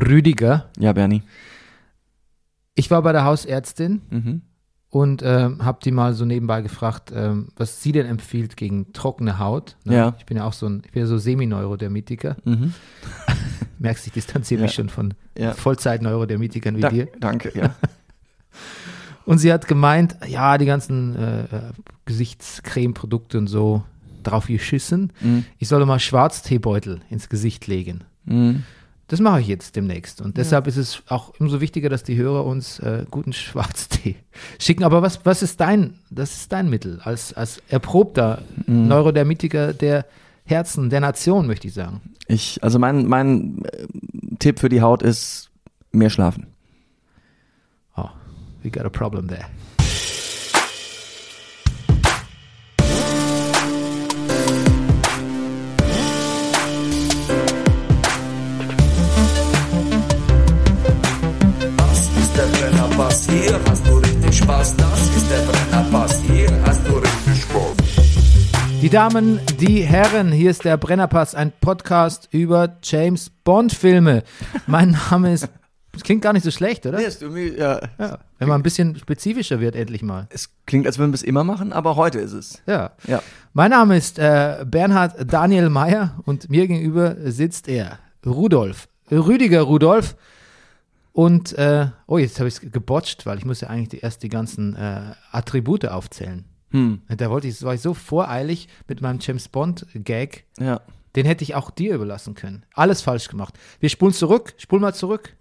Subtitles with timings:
[0.00, 0.70] Rüdiger.
[0.78, 1.22] Ja, Bernie.
[2.74, 4.42] Ich war bei der Hausärztin Mhm.
[4.88, 9.38] und ähm, habe die mal so nebenbei gefragt, ähm, was sie denn empfiehlt gegen trockene
[9.38, 9.76] Haut.
[9.84, 9.94] Ne?
[9.94, 10.14] Ja.
[10.18, 12.36] Ich bin ja auch so ein, ich bin ja so Semi-Neurodermitiker.
[12.44, 12.72] Mhm.
[13.78, 14.66] Merkst, ich distanziere Ja.
[14.66, 15.52] mich schon von Ja.
[15.54, 17.08] Vollzeit-Neurodermitikern wie Da, dir.
[17.18, 17.74] danke, ja.
[19.26, 21.46] Und sie hat gemeint, ja, die ganzen äh, äh,
[22.06, 23.84] Gesichtscreme-Produkte und so
[24.22, 25.12] drauf geschissen.
[25.20, 25.44] Mhm.
[25.58, 28.00] Ich solle mal Schwarzteebeutel ins Gesicht legen.
[28.24, 28.64] Mhm.
[29.10, 30.20] Das mache ich jetzt demnächst.
[30.20, 34.14] Und deshalb ist es auch umso wichtiger, dass die Hörer uns äh, guten Schwarztee
[34.60, 34.84] schicken.
[34.84, 40.06] Aber was, was ist dein, das ist dein Mittel als, als erprobter Neurodermitiker der
[40.44, 42.00] Herzen der Nation, möchte ich sagen.
[42.28, 43.88] Ich, also mein, mein äh,
[44.38, 45.50] Tipp für die Haut ist
[45.90, 46.46] mehr schlafen.
[47.96, 48.10] Oh,
[48.62, 49.46] we got a problem there.
[63.30, 64.76] Hier hast du richtig Spaß.
[64.76, 67.76] Das ist der Brennerpass, hier hast du richtig Spaß.
[68.82, 74.24] Die Damen, die Herren, hier ist der Brennerpass, ein Podcast über James Bond Filme.
[74.66, 75.48] Mein Name ist,
[75.92, 77.00] das klingt gar nicht so schlecht, oder?
[77.00, 77.80] ist irgendwie, ja.
[77.98, 80.26] Ja, wenn man ein bisschen spezifischer wird, endlich mal.
[80.30, 82.62] Es klingt, als würden wir es immer machen, aber heute ist es.
[82.66, 82.92] Ja.
[83.06, 83.22] Ja.
[83.52, 90.16] Mein Name ist äh, Bernhard Daniel Mayer und mir gegenüber sitzt er, Rudolf, Rüdiger Rudolf.
[91.12, 94.22] Und, äh, oh, jetzt habe ich es gebotcht, weil ich muss ja eigentlich die, erst
[94.22, 95.00] die ganzen äh,
[95.32, 96.44] Attribute aufzählen.
[96.70, 97.02] Hm.
[97.08, 100.80] Da wollte ich, war ich so voreilig mit meinem James Bond Gag, Ja.
[101.16, 102.64] den hätte ich auch dir überlassen können.
[102.74, 103.58] Alles falsch gemacht.
[103.80, 105.34] Wir spulen zurück, spulen mal zurück.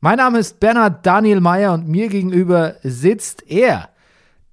[0.00, 3.88] Mein Name ist Bernhard Daniel Mayer und mir gegenüber sitzt er,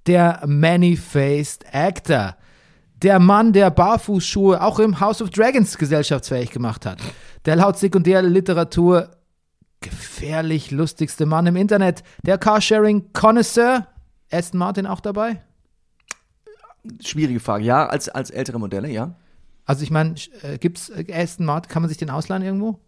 [0.06, 2.36] der Many-Faced Actor.
[3.02, 6.98] Der Mann, der Barfußschuhe auch im House of Dragons gesellschaftsfähig gemacht hat.
[7.44, 9.10] Der laut Sekundärliteratur
[9.80, 12.02] gefährlich lustigste Mann im Internet.
[12.24, 13.86] Der Carsharing-Connoisseur.
[14.30, 15.42] Aston Martin auch dabei?
[17.04, 17.64] Schwierige Frage.
[17.64, 19.14] Ja, als, als ältere Modelle, ja.
[19.64, 22.78] Also ich meine, äh, gibt's äh, Aston Martin, kann man sich den ausleihen irgendwo?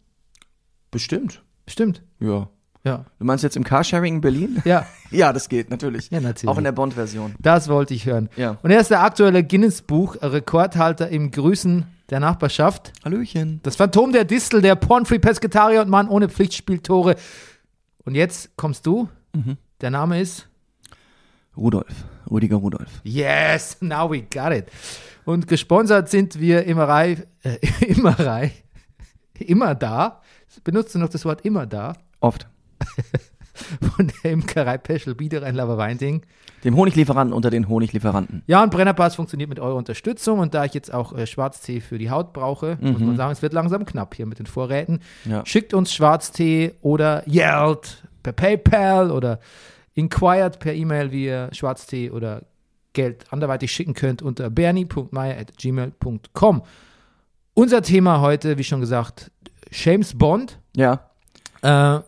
[0.90, 1.42] Bestimmt.
[1.66, 2.02] Stimmt.
[2.20, 2.48] Ja.
[2.84, 3.04] Ja.
[3.18, 4.62] Du meinst jetzt im Carsharing in Berlin?
[4.64, 6.10] Ja, Ja, das geht, natürlich.
[6.10, 6.48] Ja, natürlich.
[6.48, 7.34] Auch in der Bond-Version.
[7.40, 8.28] das wollte ich hören.
[8.36, 8.56] Ja.
[8.62, 12.92] Und er ist der aktuelle Guinness-Buch-Rekordhalter im Grüßen der Nachbarschaft.
[13.04, 13.60] Hallöchen.
[13.62, 17.16] Das Phantom der Distel, der Pornfree Pesketarier und Mann ohne Pflichtspieltore.
[18.04, 19.08] Und jetzt kommst du.
[19.80, 20.48] Der Name ist
[21.56, 22.04] Rudolf.
[22.30, 23.00] Rüdiger Rudolf.
[23.04, 24.66] Yes, now we got it.
[25.24, 28.52] Und gesponsert sind wir Immerei, äh, Immerei,
[29.38, 30.22] immer da.
[30.64, 31.94] Benutzt du noch das Wort immer da?
[32.20, 32.48] Oft.
[33.94, 36.22] Von der Imkerei Peschel Biederein Laberweinding.
[36.64, 38.42] Dem Honiglieferanten unter den Honiglieferanten.
[38.46, 40.40] Ja, und Brennerpass funktioniert mit eurer Unterstützung.
[40.40, 43.42] Und da ich jetzt auch äh, Schwarztee für die Haut brauche, muss man sagen, es
[43.42, 45.00] wird langsam knapp hier mit den Vorräten.
[45.24, 45.44] Ja.
[45.46, 49.40] Schickt uns Schwarztee oder Yelled per PayPal oder
[49.94, 52.42] inquired per E-Mail, wie ihr Schwarztee oder
[52.92, 56.62] Geld anderweitig schicken könnt unter bernie.meier.gmail.com.
[57.54, 59.30] Unser Thema heute, wie schon gesagt,
[59.70, 60.58] James Bond.
[60.76, 61.08] Ja.
[61.62, 62.00] Äh,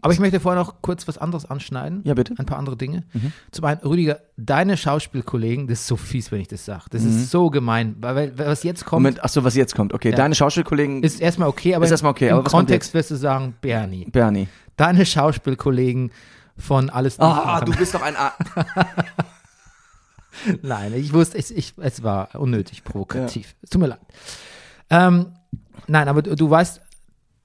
[0.00, 2.02] aber ich möchte vorher noch kurz was anderes anschneiden.
[2.04, 2.34] Ja, bitte.
[2.38, 3.04] Ein paar andere Dinge.
[3.50, 6.84] Zum einen, Rüdiger, deine Schauspielkollegen, das ist so fies, wenn ich das sage.
[6.90, 7.96] Das ist so gemein.
[8.00, 9.92] Weil, weil was jetzt kommt, Moment, achso, was jetzt kommt.
[9.92, 10.16] Okay, Ja.
[10.16, 11.02] deine Schauspielkollegen.
[11.02, 13.54] ist erstmal okay, aber Ist erstmal okay, im aber was kommt Kontext wirst du sagen,
[13.60, 14.04] Bernie.
[14.04, 14.48] Bernie.
[14.76, 16.12] Deine Schauspielkollegen
[16.56, 18.16] von Alles Ah, du bist doch ein.
[18.16, 18.32] A
[20.62, 23.54] Nein, ich wusste, ich, ich, es war unnötig provokativ.
[23.62, 24.00] Es tut mir leid.
[24.90, 25.32] Ähm,
[25.88, 26.80] nein, aber du, du weißt,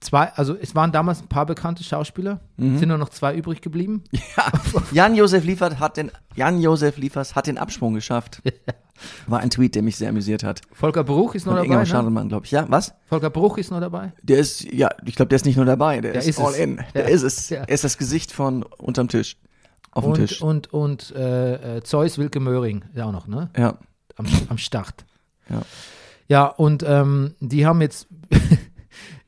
[0.04, 2.78] zwei, also es waren damals ein paar bekannte Schauspieler, Mhm.
[2.78, 4.04] sind nur noch zwei übrig geblieben.
[4.12, 4.22] ja.
[4.92, 6.12] Jan-Josef Liefert hat den.
[6.36, 8.42] Jan-Josef Liefers hat den Absprung geschafft.
[9.28, 10.62] War ein Tweet, der mich sehr amüsiert hat.
[10.72, 11.66] Volker Bruch ist noch dabei.
[11.66, 11.88] Ingemar Ne?
[11.88, 12.52] Schadelmann, glaube ich.
[12.52, 12.94] Ja, was?
[13.08, 14.14] Volker Bruch ist noch dabei.
[14.22, 16.52] Der ist, ja, ich glaube, der ist nicht nur dabei, der, Der ist, ist all
[16.54, 16.60] es.
[16.60, 16.80] in.
[16.94, 17.10] Der Ja.
[17.10, 17.50] ist es.
[17.50, 17.64] Ja.
[17.64, 19.38] Er ist das Gesicht von unterm Tisch.
[19.92, 20.42] Auf dem Und, Tisch.
[20.42, 23.50] und, und äh, äh, Zeus Wilke Möhring, ja auch noch, ne?
[23.58, 23.78] ja.
[24.16, 25.06] Am, am Start.
[25.50, 25.62] Ja.
[26.30, 28.08] Ja, und ähm, die haben jetzt,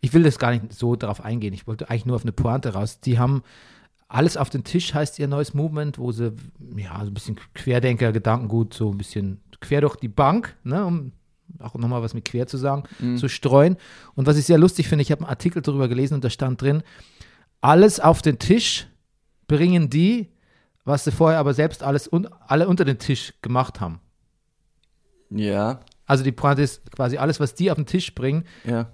[0.05, 2.73] ich will das gar nicht so darauf eingehen, ich wollte eigentlich nur auf eine Pointe
[2.73, 2.99] raus.
[2.99, 3.41] Die haben
[4.07, 6.31] alles auf den Tisch, heißt ihr neues Movement, wo sie,
[6.77, 11.11] ja, so ein bisschen Querdenker, Gedankengut, so ein bisschen quer durch die Bank, ne, um
[11.57, 12.83] auch nochmal was mit quer zu sagen,
[13.17, 13.77] zu streuen.
[14.13, 16.61] Und was ich sehr lustig finde, ich habe einen Artikel darüber gelesen und da stand
[16.61, 16.83] drin,
[17.61, 18.85] alles auf den Tisch
[19.47, 20.29] bringen die,
[20.83, 24.01] was sie vorher aber selbst alles un alle unter den Tisch gemacht haben.
[25.31, 25.79] Ja.
[26.05, 28.91] Also die Pointe ist quasi alles, was die auf den Tisch bringen, Ja.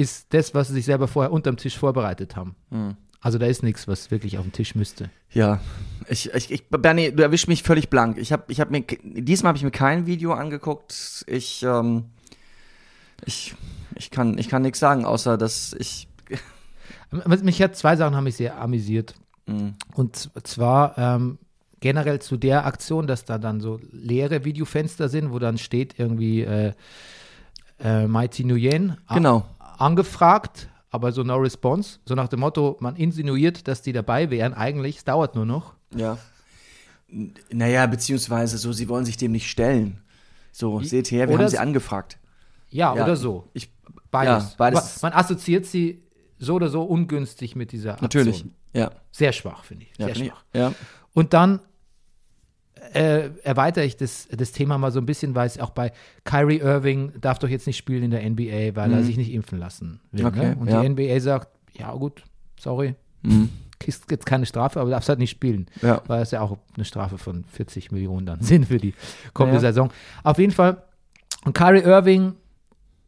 [0.00, 2.54] Ist das, was sie sich selber vorher unterm Tisch vorbereitet haben.
[2.70, 2.96] Hm.
[3.20, 5.10] Also da ist nichts, was wirklich auf den Tisch müsste.
[5.30, 5.60] Ja,
[6.08, 8.16] ich, ich, ich Bernie, du erwischst mich völlig blank.
[8.16, 11.24] Ich habe ich hab mir, diesmal habe ich mir kein Video angeguckt.
[11.26, 12.04] Ich, ähm,
[13.26, 13.54] ich,
[13.94, 16.08] ich kann, ich kann nichts sagen, außer dass ich,
[17.42, 19.14] Mich hat zwei Sachen haben mich sehr amüsiert.
[19.46, 19.74] Mhm.
[19.94, 21.38] Und zwar ähm,
[21.80, 26.42] generell zu der Aktion, dass da dann so leere Videofenster sind, wo dann steht irgendwie
[26.42, 26.72] äh,
[27.80, 29.44] äh, Mighty Nguyen a- Genau.
[29.80, 31.98] Angefragt, aber so no response.
[32.04, 34.54] So nach dem Motto, man insinuiert, dass die dabei wären.
[34.54, 35.74] Eigentlich, es dauert nur noch.
[35.94, 36.18] Ja.
[37.10, 40.00] N- Naja, beziehungsweise so, sie wollen sich dem nicht stellen.
[40.52, 42.18] So, seht her, wir Oder haben sie angefragt.
[42.70, 43.48] Ja, Ja, oder so.
[43.52, 43.70] Ich,
[44.10, 44.50] Beides.
[44.50, 46.02] Ja, beides man assoziiert sie
[46.38, 48.24] so oder so ungünstig mit dieser Aktion.
[48.26, 48.44] natürlich.
[48.72, 48.90] Ja.
[49.12, 49.98] Sehr schwach, finde ich.
[49.98, 50.44] Ja, Sehr ich- schwach.
[50.52, 50.72] ja.
[51.14, 51.60] Und dann
[52.94, 55.92] äh, erweitere ich das, das Thema mal so ein bisschen, weil es auch bei
[56.24, 59.58] Kyrie Irving darf doch jetzt nicht spielen in der NBA, weil er sich nicht impfen
[59.58, 60.22] lassen will.
[60.22, 60.28] Mhm.
[60.28, 60.56] Okay, ne?
[60.58, 60.82] Und ja.
[60.82, 61.48] die NBA sagt,
[61.78, 62.24] ja gut,
[62.58, 63.50] sorry, Mhm.
[63.78, 65.66] kriegst jetzt keine Strafe, aber darfst halt nicht spielen.
[65.82, 66.02] Ja.
[66.06, 68.94] Weil es ja auch eine Strafe von 40 Millionen dann sind für die
[69.34, 69.60] kommende Ja.
[69.60, 69.90] Saison.
[70.22, 70.82] Auf jeden Fall,
[71.44, 72.34] und Kyrie Irving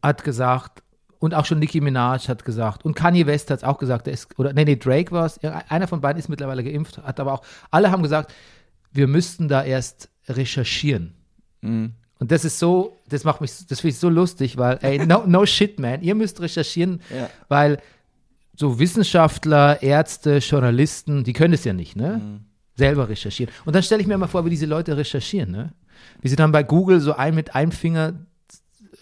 [0.03, 0.83] hat gesagt,
[1.19, 4.37] und auch schon Nicki Minaj hat gesagt, und Kanye West hat es auch gesagt, ist,
[4.39, 7.43] oder nee, nee, Drake war es, einer von beiden ist mittlerweile geimpft, hat aber auch,
[7.71, 8.33] alle haben gesagt,
[8.93, 11.15] wir müssten da erst recherchieren.
[11.61, 11.93] Mhm.
[12.19, 15.25] Und das ist so, das macht mich, das finde ich so lustig, weil, ey, no,
[15.27, 17.29] no shit, man, ihr müsst recherchieren, Ja.
[17.49, 17.81] weil
[18.57, 22.21] so Wissenschaftler, Ärzte, Journalisten, die können es ja nicht, ne?
[22.23, 22.41] Mhm.
[22.77, 23.53] Selber recherchieren.
[23.65, 25.73] Und dann stelle ich mir mal vor, wie diese Leute recherchieren, ne?
[26.21, 28.15] Wie sie dann bei Google so ein mit einem Finger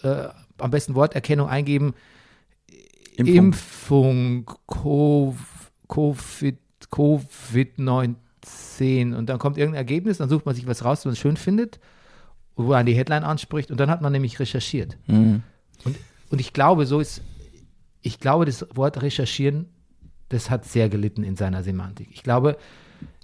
[0.03, 0.27] äh,
[0.57, 1.93] am besten Worterkennung eingeben,
[3.17, 3.35] Impfung.
[3.35, 5.35] Impfung, Cov-
[5.87, 6.57] Covid,
[6.91, 8.15] Covid-19
[8.79, 11.79] und dann kommt irgendein Ergebnis, dann sucht man sich was raus, was man schön findet,
[12.55, 14.97] wo man die Headline anspricht und dann hat man nämlich recherchiert.
[15.05, 15.43] Mhm.
[15.85, 15.97] Und,
[16.31, 17.21] und ich glaube, so ist,
[18.01, 19.67] ich glaube, das Wort recherchieren,
[20.29, 22.07] das hat sehr gelitten in seiner Semantik.
[22.11, 22.57] Ich glaube,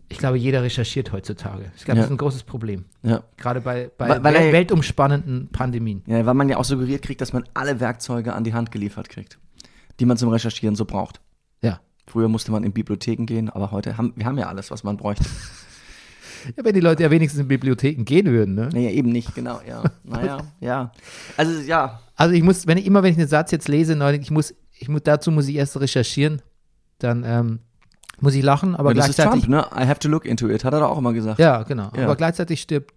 [0.09, 1.71] ich glaube, jeder recherchiert heutzutage.
[1.75, 2.03] Ich glaube, Ja.
[2.03, 2.85] das ist ein großes Problem.
[3.01, 3.23] Ja.
[3.37, 6.03] Gerade bei, bei Weil- wel- weltumspannenden Pandemien.
[6.05, 9.09] ja, weil man ja auch suggeriert kriegt, dass man alle Werkzeuge an die Hand geliefert
[9.09, 9.39] kriegt,
[9.99, 11.19] die man zum Recherchieren so braucht.
[11.63, 11.79] Ja.
[12.07, 14.95] Früher musste man in Bibliotheken gehen, aber heute haben wir haben ja alles, was man
[14.95, 15.25] bräuchte.
[16.55, 16.63] ja.
[16.63, 18.69] Wenn die Leute ja wenigstens in Bibliotheken gehen würden, ne?
[18.71, 19.83] Naja, eben nicht, genau, ja.
[20.03, 20.91] Naja, ja.
[21.35, 24.21] Also ja, Also ich muss, wenn ich immer, wenn ich einen Satz jetzt lese, neulich,
[24.21, 26.41] ich muss, ich muss, dazu muss ich erst recherchieren,
[26.99, 27.59] dann ähm,
[28.21, 29.45] muss ich lachen, aber aber das ist gleichzeitig.
[29.45, 29.83] Trump, ne?
[29.83, 31.39] I have to look into it, hat er doch auch immer gesagt.
[31.39, 31.91] Ja, genau.
[31.95, 32.05] Ja.
[32.05, 32.93] Aber gleichzeitig stirbt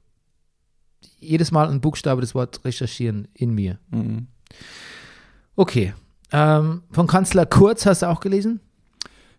[1.19, 3.79] jedes Mal ein Buchstabe des Wort recherchieren in mir.
[3.91, 4.29] Mhm.
[5.56, 5.95] Okay.
[6.33, 8.61] Ähm, von Kanzler Kurz hast du auch gelesen?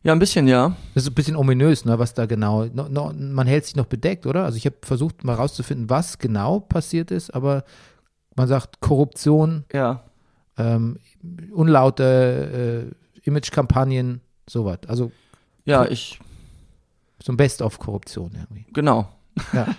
[0.03, 0.75] Ja, ein bisschen, ja.
[0.95, 2.65] Das ist ein bisschen ominös, ne, was da genau.
[2.65, 4.45] No, no, man hält sich noch bedeckt, oder?
[4.45, 7.63] Also ich habe versucht, mal rauszufinden, was genau passiert ist, aber
[8.36, 10.01] man sagt Korruption, Ja.
[10.57, 10.98] ähm,
[11.53, 14.80] unlaute äh, Imagekampagnen, sowas.
[14.88, 15.12] Also
[15.65, 16.19] Ja, ich,
[17.21, 18.65] so ein Best-of-Korruption irgendwie.
[18.74, 19.07] genau.
[19.53, 19.68] Ja.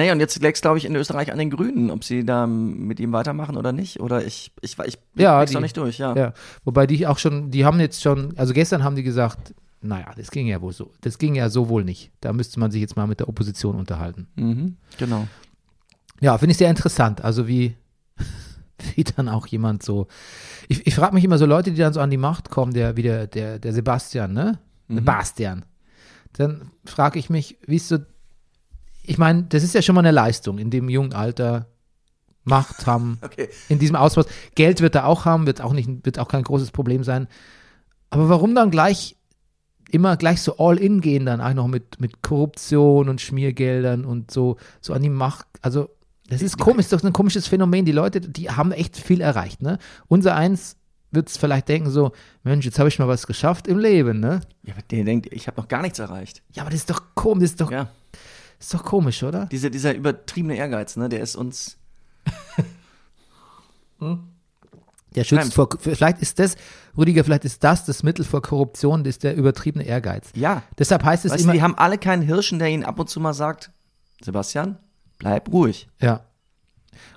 [0.00, 3.00] Naja, und jetzt lägst glaube ich, in Österreich an den Grünen, ob sie da mit
[3.00, 4.00] ihm weitermachen oder nicht.
[4.00, 6.16] Oder ich, ich, ich, ich Ja, die- noch nicht durch, ja.
[6.16, 6.32] Ja,
[6.64, 10.30] wobei die auch schon, die haben jetzt schon, also gestern haben die gesagt, naja, das
[10.30, 12.12] ging ja wohl so, das ging ja so wohl nicht.
[12.22, 14.26] Da müsste man sich jetzt mal mit der Opposition unterhalten.
[14.36, 15.28] Mhm, genau.
[16.22, 17.22] Ja, finde ich sehr interessant.
[17.22, 17.76] Also wie,
[18.94, 20.06] wie dann auch jemand so.
[20.68, 22.96] Ich, ich frage mich immer so Leute, die dann so an die Macht kommen, der
[22.96, 24.58] wie der, der, der Sebastian, ne?
[24.88, 25.66] Sebastian.
[26.32, 27.98] Dann frage ich mich, wie ist so.
[29.02, 31.66] Ich meine, das ist ja schon mal eine Leistung, in dem jungen Alter
[32.44, 33.48] Macht haben, Okay.
[33.68, 34.26] in diesem Ausmaß.
[34.54, 37.28] Geld wird er auch haben, wird auch nicht, wird auch kein großes Problem sein.
[38.10, 39.16] Aber warum dann gleich
[39.90, 44.30] immer gleich so all in gehen dann auch noch mit, mit Korruption und Schmiergeldern und
[44.30, 45.46] so, so an die Macht.
[45.62, 45.88] Also,
[46.28, 47.84] das ist komisch, ist doch ein komisches Phänomen.
[47.84, 49.78] Die Leute, die haben echt viel erreicht, ne?
[50.06, 50.76] Unser eins
[51.10, 52.12] wird es vielleicht denken so,
[52.44, 54.40] Mensch, jetzt habe ich mal was geschafft im Leben, ne?
[54.62, 56.40] Ja, aber der denkt, ich habe noch gar nichts erreicht.
[56.52, 57.88] Ja, aber das ist doch komisch, das ist doch, Ja.
[58.60, 59.46] Ist doch komisch, oder?
[59.46, 61.78] Diese, dieser übertriebene Ehrgeiz, ne, der ist uns.
[65.14, 65.54] Der schützt Fremd.
[65.54, 66.56] vor, vielleicht ist das,
[66.96, 70.30] Rüdiger, vielleicht ist das das Mittel vor Korruption, das ist der übertriebene Ehrgeiz.
[70.34, 70.62] Ja.
[70.78, 73.10] Deshalb heißt es Weißt du, immer, die haben alle keinen Hirschen, der ihnen ab und
[73.10, 73.72] zu mal sagt,
[74.22, 74.78] Sebastian,
[75.18, 75.88] bleib ruhig.
[76.00, 76.24] Ja.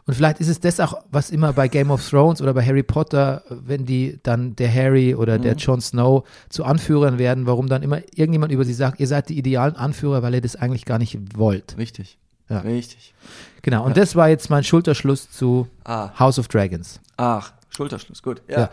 [0.05, 2.83] Und vielleicht ist es das auch, was immer bei Game of Thrones oder bei Harry
[2.83, 5.41] Potter, wenn die dann der Harry oder Mhm.
[5.43, 9.29] der Jon Snow zu Anführern werden, warum dann immer irgendjemand über sie sagt, ihr seid
[9.29, 11.75] die idealen Anführer, weil ihr das eigentlich gar nicht wollt.
[11.77, 12.17] Richtig.
[12.49, 12.59] Ja.
[12.59, 13.13] Richtig.
[13.61, 13.85] Genau.
[13.85, 16.11] Und das war jetzt mein Schulterschluss zu Ah.
[16.19, 16.99] House of Dragons.
[17.17, 18.41] Ach, Schulterschluss, gut.
[18.47, 18.59] Ja.
[18.59, 18.69] Ja.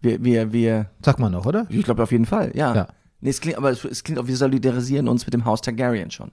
[0.00, 1.66] Wir, wir, wir, Sag mal noch, oder?
[1.68, 2.74] ich glaube auf jeden Fall, ja.
[2.74, 2.88] Ja.
[3.20, 6.10] Nee, es klingt, aber es, es klingt auch, wir solidarisieren uns mit dem Haus Targaryen
[6.10, 6.32] schon.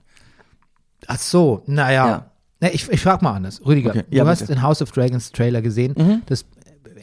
[1.06, 2.06] Ach so, naja.
[2.06, 2.30] Ja.
[2.60, 3.60] Nee, ich ich frage mal anders.
[3.64, 4.04] Rüdiger, Okay.
[4.10, 4.52] Ja, du hast bitte.
[4.52, 4.56] Mhm.
[4.56, 6.22] den House of Dragons Trailer gesehen.
[6.26, 6.44] Das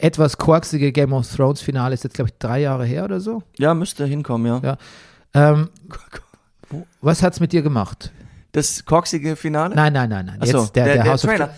[0.00, 3.42] etwas korksige Game of Thrones Finale ist jetzt, glaube ich, drei Jahre her oder so.
[3.58, 4.78] Ja, müsste hinkommen, ja.
[5.34, 5.52] Ja.
[5.52, 5.70] Ähm,
[7.00, 8.12] was hat's mit dir gemacht?
[8.52, 9.74] Das korksige Finale?
[9.74, 10.38] Nein, nein, nein, nein.
[10.40, 11.54] Ach so, Jetzt der, der, House of Trailer.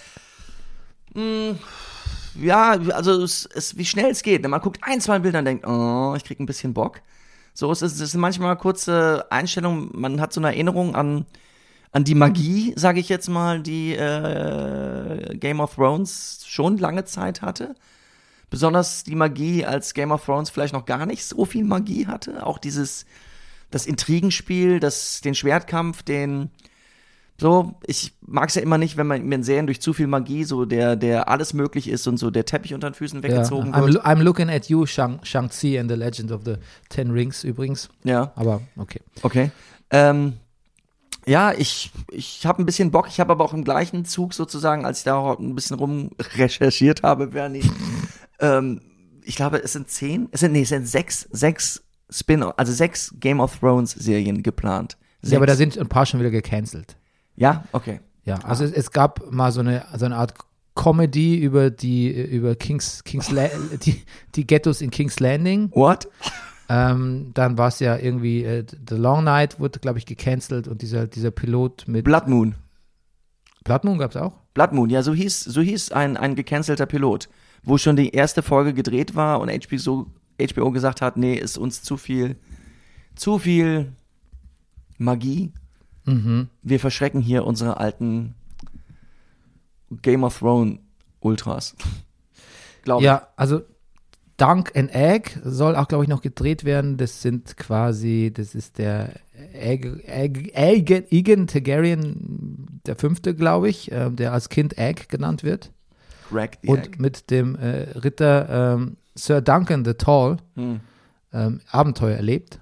[1.14, 1.56] Mm,
[2.42, 4.46] ja, also es, es, wie schnell es geht.
[4.46, 7.00] Man guckt ein, zwei Bilder und denkt, oh, ich krieg ein bisschen Bock.
[7.54, 9.90] So es ist es sind manchmal kurze Einstellungen.
[9.92, 11.26] Man hat so eine Erinnerung an
[11.92, 17.42] an die Magie, sage ich jetzt mal, die äh, Game of Thrones schon lange Zeit
[17.42, 17.74] hatte.
[18.48, 22.46] Besonders die Magie, als Game of Thrones vielleicht noch gar nicht so viel Magie hatte.
[22.46, 23.06] Auch dieses,
[23.70, 26.50] das Intrigenspiel, das, den Schwertkampf, den,
[27.38, 30.44] so, ich mag es ja immer nicht, wenn man in Serien durch zu viel Magie
[30.44, 33.86] so der, der alles möglich ist und so der Teppich unter den Füßen weggezogen I'm,
[33.86, 34.04] wird.
[34.04, 36.54] I'm looking at you, Shang- Shang-Chi and the Legend of the
[36.88, 37.88] Ten Rings übrigens.
[38.04, 39.00] Ja, Aber okay.
[39.22, 39.50] okay.
[39.90, 40.34] Ähm,
[41.26, 43.08] ja, ich, ich habe ein bisschen Bock.
[43.08, 46.10] Ich habe aber auch im gleichen Zug sozusagen, als ich da auch ein bisschen rum
[46.36, 47.64] recherchiert habe, Bernie,
[48.40, 48.80] ähm,
[49.22, 53.14] ich glaube, es sind zehn, es sind, nee, es sind sechs, sechs Spin, also sechs
[53.20, 54.96] Game of Thrones Serien geplant.
[55.22, 55.32] Sechs.
[55.32, 56.96] Ja, aber da sind ein paar schon wieder gecancelt.
[57.36, 58.00] ja, okay.
[58.24, 60.34] Ja, also es, es gab mal so eine, so eine Art
[60.74, 63.48] Comedy über die, über Kings, Kings La
[63.82, 64.02] die,
[64.34, 65.70] die Ghettos in King's Landing.
[65.72, 66.08] What?
[66.72, 70.82] Ähm, dann war es ja irgendwie, äh, The Long Night wurde, glaube ich, gecancelt und
[70.82, 72.54] dieser, dieser Pilot mit Blood Moon.
[73.64, 74.34] Blood Moon gab es auch.
[74.54, 77.28] Blood Moon, ja, so hieß, so hieß ein, ein gecancelter Pilot,
[77.64, 80.06] wo schon die erste Folge gedreht war und HBO, so,
[80.40, 82.36] HBO gesagt hat, nee, ist uns zu viel,
[83.16, 83.92] zu viel
[84.96, 85.52] Magie.
[86.04, 86.50] Mhm.
[86.62, 88.36] Wir verschrecken hier unsere alten
[90.02, 90.78] Game of Thrones
[91.18, 91.74] Ultras.
[92.84, 93.62] Glaube Ja, also
[94.40, 96.96] Dunk and Egg soll auch, glaube ich, noch gedreht werden.
[96.96, 99.10] Das sind quasi, das ist der
[99.52, 105.42] Egg, Egg, Egg, Egan Targaryen, der fünfte, glaube ich, ähm, der als Kind Egg genannt
[105.42, 105.72] wird.
[106.30, 106.96] Crack the Und Egg.
[106.98, 110.80] mit dem äh, Ritter ähm, Sir Duncan the Tall Hm.
[111.32, 112.60] ähm, Abenteuer erlebt.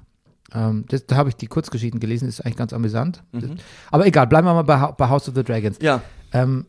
[0.55, 3.23] Ähm, das, da habe ich die Kurzgeschichten gelesen, ist eigentlich ganz amüsant.
[3.33, 3.57] Mhm.
[3.91, 5.79] Aber egal, bleiben wir mal bei, bei House of the Dragons.
[5.83, 6.01] Ja.
[6.33, 6.67] Ähm,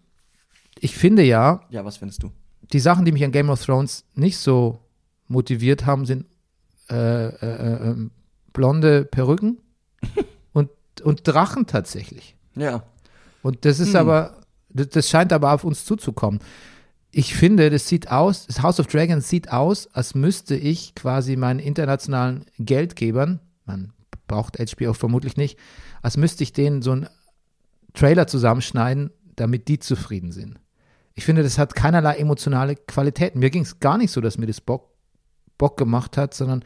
[0.80, 2.32] ich finde ja, Ja, was findest du?
[2.74, 4.80] die Sachen, die mich an Game of Thrones nicht so
[5.30, 6.26] motiviert haben, sind
[6.90, 8.10] äh, äh, äh,
[8.52, 9.60] blonde Perücken
[10.54, 10.70] und,
[11.04, 12.36] und Drachen tatsächlich.
[12.56, 12.84] Ja.
[13.42, 14.02] Und das ist Hm.
[14.02, 16.40] aber, das, das scheint aber auf uns zuzukommen.
[17.12, 21.36] Ich finde, das sieht aus, das House of Dragons sieht aus, als müsste ich quasi
[21.38, 23.94] meinen internationalen Geldgebern, man
[24.28, 25.58] braucht HBO vermutlich nicht,
[26.02, 27.10] als müsste ich denen so einen
[27.94, 30.60] Trailer zusammenschneiden, damit die zufrieden sind.
[31.16, 33.40] Ich finde, das hat keinerlei emotionale Qualitäten.
[33.40, 34.89] Mir ging es gar nicht so, dass mir das Bock,
[35.60, 36.64] Bock gemacht hat, sondern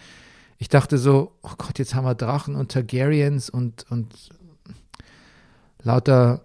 [0.57, 4.13] ich dachte so, oh Gott, jetzt haben wir Drachen und Targaryens und, und
[5.83, 6.41] lauter,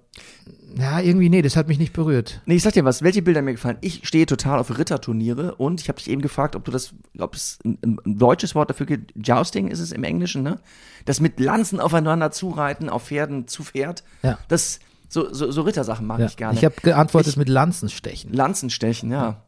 [0.76, 2.40] ja, irgendwie, nee, das hat mich nicht berührt.
[2.46, 3.78] Nee, ich sag dir was, welche Bilder mir gefallen.
[3.80, 7.34] Ich stehe total auf Ritterturniere und ich habe dich eben gefragt, ob du das, ob
[7.34, 9.12] es ein, ein, deutsches Wort dafür gibt.
[9.14, 10.58] Jousting ist es im Englischen, ne?
[11.04, 14.02] Das mit Lanzen aufeinander zureiten, auf Pferden zu Pferd.
[14.22, 14.38] Ja.
[14.48, 16.26] Das, so, so, so Rittersachen mag Ja.
[16.26, 16.58] ich gerne.
[16.58, 18.32] Ich habe geantwortet Ich- mit Lanzenstechen.
[18.32, 19.42] Lanzenstechen, ja.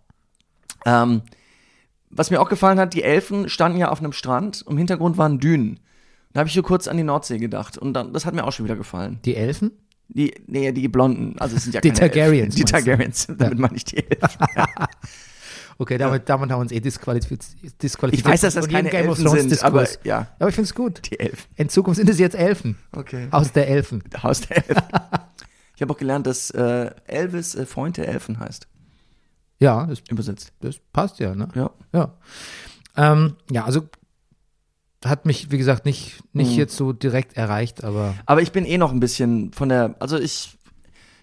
[0.86, 1.22] Ähm,
[2.10, 5.38] was mir auch gefallen hat, die Elfen standen ja auf einem Strand, im Hintergrund waren
[5.38, 5.80] Dünen.
[6.32, 8.52] Da habe ich so kurz an die Nordsee gedacht und dann, das hat mir auch
[8.52, 9.18] schon wieder gefallen.
[9.24, 9.72] Die Elfen?
[10.08, 12.56] Die, nee, die Blonden, also es sind ja Die keine Targaryens, Elfen.
[12.56, 12.64] Die?
[12.64, 14.46] Targaryens, damit meine ich die Elfen.
[15.80, 17.82] Okay, damit, damit haben wir uns eh disqualifiziert.
[17.82, 20.74] disqualifiziert Ich weiß, dass das jedem keine Elfen sind, aber ja, aber ich finde es
[20.74, 21.10] gut.
[21.10, 21.48] die Elfen.
[21.56, 22.76] In Zukunft sind es jetzt Elfen.
[22.92, 23.28] Okay.
[23.30, 24.04] Aus der Elfen.
[24.22, 24.76] Haus der Elfen.
[25.74, 28.68] ich habe auch gelernt, dass äh, Elvis äh, Freund der Elfen heißt,
[29.60, 30.52] Ja, das, übersetzt.
[30.60, 31.48] das passt ja, ne?
[31.54, 31.70] Ja.
[31.92, 32.14] Ja.
[32.96, 33.82] Ähm, ja, also
[35.04, 36.58] hat mich, wie gesagt, nicht, nicht Mhm.
[36.58, 40.18] jetzt so direkt erreicht, aber Aber ich bin eh noch ein bisschen von der, also
[40.18, 40.58] ich,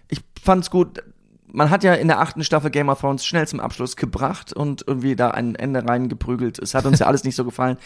[0.08, 1.02] ich fand's gut.
[1.50, 4.84] Man hat ja in der achten Staffel Game of Thrones schnell zum Abschluss gebracht und
[4.86, 6.58] irgendwie da ein Ende reingeprügelt.
[6.58, 7.78] Es hat uns ja alles nicht so gefallen.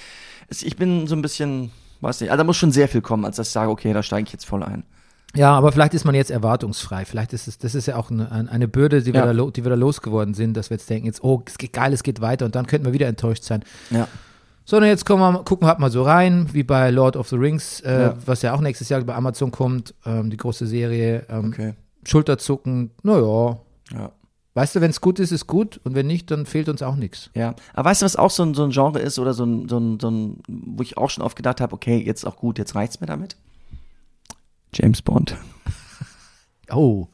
[0.49, 3.25] Es, ich bin so ein bisschen, weiß nicht, also da muss schon sehr viel kommen,
[3.25, 4.85] als dass ich sage, okay, da steige ich jetzt voll ein.
[5.35, 7.05] Ja, aber vielleicht ist man jetzt erwartungsfrei.
[7.07, 9.27] Vielleicht ist es, das ist ja auch eine, ein- eine Bürde, die wir, Ja.
[9.27, 11.73] da, lo- die wir da losgeworden sind, dass wir jetzt denken, jetzt, oh, es geht
[11.73, 13.63] geil, es geht weiter und dann könnten wir wieder enttäuscht sein.
[13.91, 14.09] Ja.
[14.65, 17.37] Sondern jetzt kommen wir, gucken wir halt mal so rein, wie bei Lord of the
[17.37, 18.15] Rings, äh, Ja.
[18.27, 21.75] was ja auch nächstes Jahr bei Amazon kommt, ähm, die große Serie, ähm, Okay.
[22.05, 23.59] Schulterzucken, naja.
[23.93, 24.13] Ja.
[24.55, 26.95] Weißt du, wenn es gut ist, ist gut und wenn nicht, dann fehlt uns auch
[26.97, 27.31] nichts.
[27.35, 29.67] Ja, aber weißt du, was auch so ein, so ein Genre ist oder so ein,
[29.69, 32.59] so ein, so ein, wo ich auch schon oft gedacht habe, okay, jetzt auch gut,
[32.59, 33.37] jetzt reicht's mir damit?
[34.75, 35.37] James Bond.
[36.71, 37.09] Oh,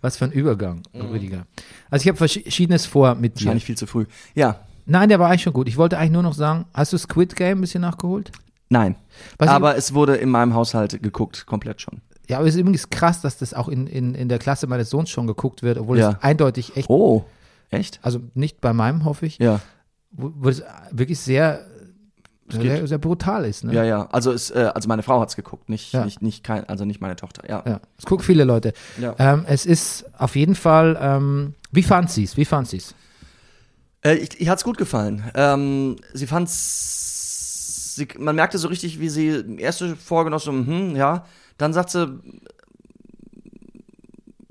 [0.00, 1.46] was für ein Übergang, Rüdiger.
[1.90, 3.44] Also ich habe Verschiedenes vor mit dir.
[3.46, 4.06] Wahrscheinlich viel zu früh.
[4.34, 5.68] Ja, Nein, der war eigentlich schon gut.
[5.68, 8.32] Ich wollte eigentlich nur noch sagen, hast du Squid Game ein bisschen nachgeholt?
[8.70, 8.96] nein.
[9.38, 12.00] Was aber es wurde in meinem Haushalt geguckt, komplett schon.
[12.24, 14.66] Ich, ja, aber es ist übrigens krass, dass das auch in, in, in der Klasse
[14.66, 16.10] meines Sohns schon geguckt wird, obwohl Ja.
[16.12, 17.24] es eindeutig echt, Oh,
[17.70, 18.00] echt?
[18.02, 19.60] also nicht bei meinem, hoffe ich, Ja,
[20.10, 21.64] wo, wo es wirklich sehr,
[22.50, 23.64] sehr, sehr brutal ist.
[23.64, 23.74] Ne?
[23.74, 24.08] ja, ja.
[24.12, 26.04] Also es, äh, also meine Frau hat's geguckt, nicht, Ja.
[26.04, 27.48] nicht, nicht kein, also nicht meine Tochter.
[27.48, 27.62] Ja.
[27.66, 28.72] Ja, es gucken viele Leute.
[29.00, 29.14] Ja.
[29.18, 32.36] Ähm, es ist auf jeden Fall, ähm, wie fand sie es?
[32.36, 32.94] Wie fand sie es?
[34.04, 35.24] Äh, ich, ich hat's gut gefallen.
[35.34, 37.94] Ähm, sie fand's.
[37.96, 41.24] Sie, man merkte so richtig, wie sie erste Folge so, hm, ja.
[41.56, 42.08] Dann sagt sie.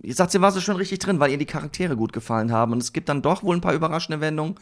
[0.02, 2.72] Ich sagt, sie war so schon richtig drin, weil ihr die Charaktere gut gefallen haben.
[2.72, 4.56] Und es gibt dann doch wohl ein paar überraschende Wendungen.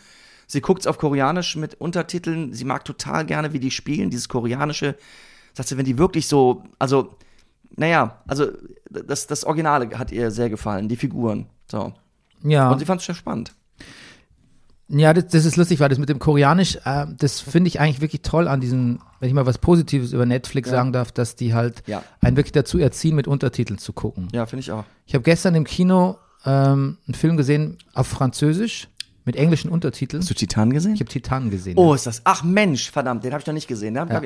[0.48, 2.54] Sie guckt's auf Koreanisch mit Untertiteln.
[2.54, 4.96] Sie mag total gerne, wie die spielen, dieses Koreanische.
[5.54, 7.16] Sagt sie, wenn die wirklich so, also,
[7.75, 8.48] naja, also
[8.90, 11.48] das, das Originale hat ihr sehr gefallen, die Figuren.
[11.70, 11.94] So.
[12.44, 12.70] Ja.
[12.72, 13.54] Und sie fand's sehr spannend.
[14.88, 18.02] Ja, das, das ist lustig, weil das mit dem Koreanisch, äh, das finde ich eigentlich
[18.02, 20.75] wirklich toll an diesen, wenn ich mal was Positives über Netflix Ja.
[20.75, 22.04] sagen darf, dass die halt Ja.
[22.22, 24.28] einen wirklich dazu erziehen, mit Untertiteln zu gucken.
[24.32, 24.84] Ja, finde ich auch.
[25.08, 28.88] Ich habe gestern im Kino ähm, einen Film gesehen auf Französisch
[29.25, 30.22] mit englischen Untertiteln.
[30.22, 30.94] Hast du Titan gesehen?
[30.94, 31.77] Ich habe Titan gesehen.
[31.77, 31.96] Oh, ja.
[31.96, 32.22] ist das.
[32.24, 33.96] Ach Mensch, verdammt, den habe ich noch nicht gesehen.
[33.96, 34.05] Ja.
[34.08, 34.22] ja.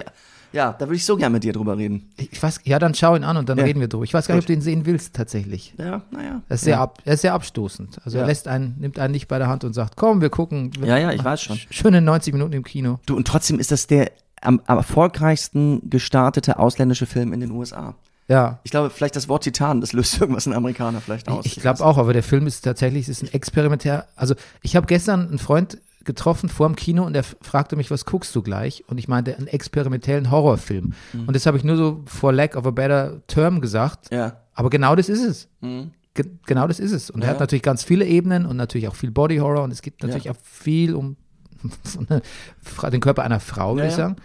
[0.52, 2.10] ja, da würde ich so gern mit dir drüber reden.
[2.18, 3.64] Ich weiß, ja, dann schau ihn an und dann Ja.
[3.64, 4.04] reden wir drüber.
[4.04, 5.74] Ich weiß gar nicht, ob du ihn sehen willst, tatsächlich.
[5.78, 6.42] Ja, naja.
[6.50, 8.00] Er ist sehr, ab, er ist sehr abstoßend.
[8.04, 10.72] Also er lässt einen, nimmt einen nicht bei der Hand und sagt, komm, wir gucken.
[10.84, 11.56] Ja, ja, ich weiß schon.
[11.58, 13.00] Sch- Schöne 90 Minuten im Kino.
[13.06, 17.96] Du, und trotzdem ist das der am, am erfolgreichsten gestartete ausländische Film in den USA.
[18.30, 18.60] Ja.
[18.64, 21.46] Ich glaube, vielleicht das Wort Titan, das löst irgendwas in Amerikaner vielleicht aus.
[21.46, 24.08] Ich, ich glaube auch, aber der Film ist tatsächlich, ist ein experimentär.
[24.16, 27.92] Also ich habe gestern einen Freund getroffen vor dem Kino und der f- fragte mich,
[27.92, 28.84] was guckst du gleich?
[28.88, 30.94] Und ich meinte, einen experimentellen Horrorfilm.
[31.14, 31.26] Mhm.
[31.28, 34.10] Und das habe ich nur so for lack of a better term gesagt.
[34.12, 34.38] Ja.
[34.54, 35.48] Aber genau das ist es.
[35.62, 35.92] Mhm.
[36.14, 37.10] Ge genau das ist es.
[37.10, 37.34] Und er Ja.
[37.34, 40.26] hat natürlich ganz viele Ebenen und natürlich auch viel Body Horror und es geht natürlich
[40.26, 40.32] Ja.
[40.32, 41.18] auch viel um
[42.92, 44.16] den Körper einer Frau, würde ich sagen.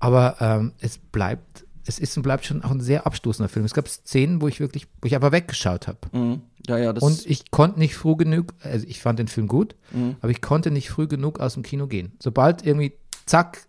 [0.00, 3.64] Aber ähm, es bleibt, es ist und bleibt schon auch ein sehr abstoßender Film.
[3.64, 5.98] Es gab Szenen, wo ich wirklich, wo ich einfach weggeschaut habe.
[6.12, 6.42] Mhm.
[6.66, 10.16] Ja, ja, Und ich konnte nicht früh genug, also ich fand den Film gut, Mhm.
[10.20, 12.12] aber ich konnte nicht früh genug aus dem Kino gehen.
[12.20, 12.92] Sobald irgendwie,
[13.26, 13.66] zack,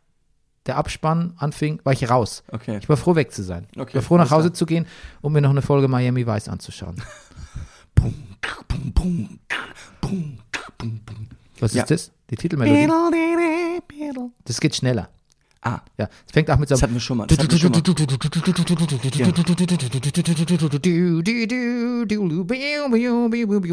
[0.65, 2.43] der Abspann anfing, war ich raus.
[2.51, 2.77] Okay.
[2.81, 3.67] Ich war froh, weg zu sein.
[3.77, 4.85] Okay, ich war froh, nach Hause zu gehen,
[5.21, 7.01] um mir noch eine Folge Miami Vice anzuschauen.
[11.59, 11.83] Was Ja.
[11.83, 12.11] ist das?
[12.29, 12.87] Die Titelmelodie.
[14.45, 15.09] Das geht schneller.
[15.61, 17.27] Ah, Ja, es fängt auch mit so das einem hatten wir schon mal.
[17.27, 17.81] Das hatten wir schon mal.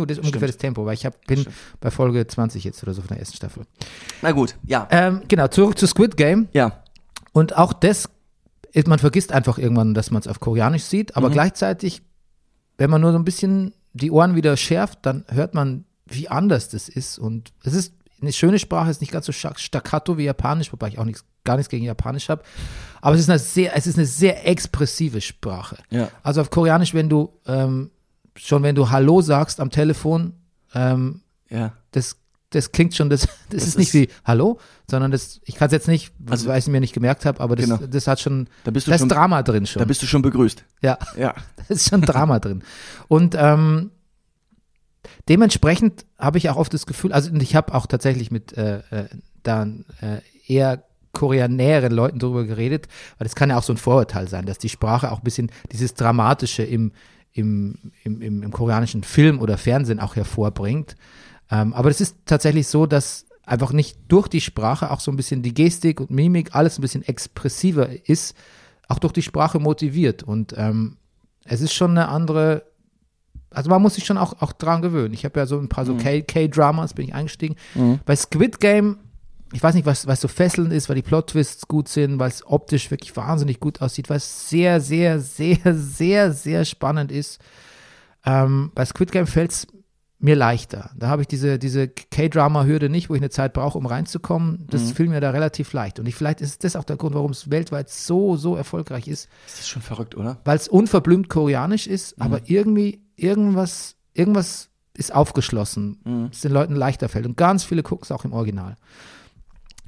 [0.04, 1.46] das ist ungefähr das Tempo, weil ich hab, bin
[1.80, 3.64] bei Folge 20 jetzt oder so von der ersten Staffel.
[4.20, 4.88] Na gut, ja.
[4.90, 6.48] Ähm, genau, zurück zu Squid Game.
[6.52, 6.82] Ja.
[7.32, 8.08] Und auch das,
[8.72, 12.02] ist, man vergisst einfach irgendwann, dass man es auf Koreanisch sieht, aber gleichzeitig,
[12.78, 16.68] wenn man nur so ein bisschen die Ohren wieder schärft, dann hört man, wie anders
[16.68, 17.18] das ist.
[17.18, 20.88] Und es ist eine schöne Sprache, ist nicht ganz so sta- staccato wie Japanisch, wobei
[20.88, 22.42] ich auch nichts, gar nichts gegen Japanisch habe.
[23.02, 25.76] Aber es ist eine sehr, es ist eine sehr expressive Sprache.
[25.90, 26.08] Ja.
[26.22, 27.90] Also auf Koreanisch, wenn du ähm,
[28.36, 30.34] schon wenn du Hallo sagst am Telefon,
[30.74, 31.72] ähm, Ja.
[31.92, 32.16] das,
[32.50, 34.58] das klingt schon, das, das, ist nicht ist- wie Hallo,
[34.90, 37.40] sondern das, ich kann es jetzt nicht, Also- weil ich es mir nicht gemerkt habe,
[37.40, 37.78] aber das, Genau.
[37.86, 39.80] das hat schon, Da bist du da ist schon- Drama drin schon.
[39.80, 40.64] Da bist du schon begrüßt.
[40.82, 41.34] ja, Ja.
[41.56, 42.62] da ist schon Drama drin.
[43.08, 43.90] Und ähm,
[45.28, 49.08] dementsprechend habe ich auch oft das Gefühl, also ich habe auch tatsächlich mit äh, äh,
[49.42, 52.88] dann äh, eher koreanären Leuten darüber geredet,
[53.18, 55.50] weil das kann ja auch so ein Vorurteil sein, dass die Sprache auch ein bisschen
[55.72, 56.92] dieses Dramatische im,
[57.32, 60.94] im, im, im, im koreanischen Film oder Fernsehen auch hervorbringt.
[61.50, 65.16] Ähm, aber es ist tatsächlich so, dass einfach nicht durch die Sprache auch so ein
[65.16, 68.36] bisschen die Gestik und Mimik alles ein bisschen expressiver ist,
[68.88, 70.22] auch durch die Sprache motiviert.
[70.22, 70.96] Und ähm,
[71.44, 72.65] es ist schon eine andere,
[73.50, 75.14] also man muss sich schon auch, auch dran gewöhnen.
[75.14, 77.56] Ich habe ja so ein paar so K- K-Dramas, bin ich eingestiegen.
[78.04, 78.98] Bei Squid Game,
[79.52, 82.44] ich weiß nicht, was, was so fesselnd ist, weil die Plot-Twists gut sind, weil es
[82.46, 87.40] optisch wirklich wahnsinnig gut aussieht, weil es sehr, sehr, sehr, sehr, sehr spannend ist.
[88.24, 89.66] Ähm, bei Squid Game fällt es
[90.18, 90.90] mir leichter.
[90.96, 94.66] Da habe ich diese, diese K-Drama-Hürde nicht, wo ich eine Zeit brauche, um reinzukommen.
[94.70, 96.00] Das fiel mir da relativ leicht.
[96.00, 99.28] Und ich, vielleicht ist das auch der Grund, warum es weltweit so, so erfolgreich ist,
[99.46, 100.38] Das ist schon verrückt, oder?
[100.44, 107.08] weil es unverblümt koreanisch ist, aber irgendwie irgendwas, irgendwas ist aufgeschlossen, es den Leuten leichter
[107.08, 107.26] fällt.
[107.26, 108.76] Und ganz viele gucken es auch im Original.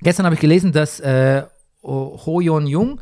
[0.00, 1.44] Gestern habe ich gelesen, dass äh,
[1.82, 3.00] Ho Yeon Jung,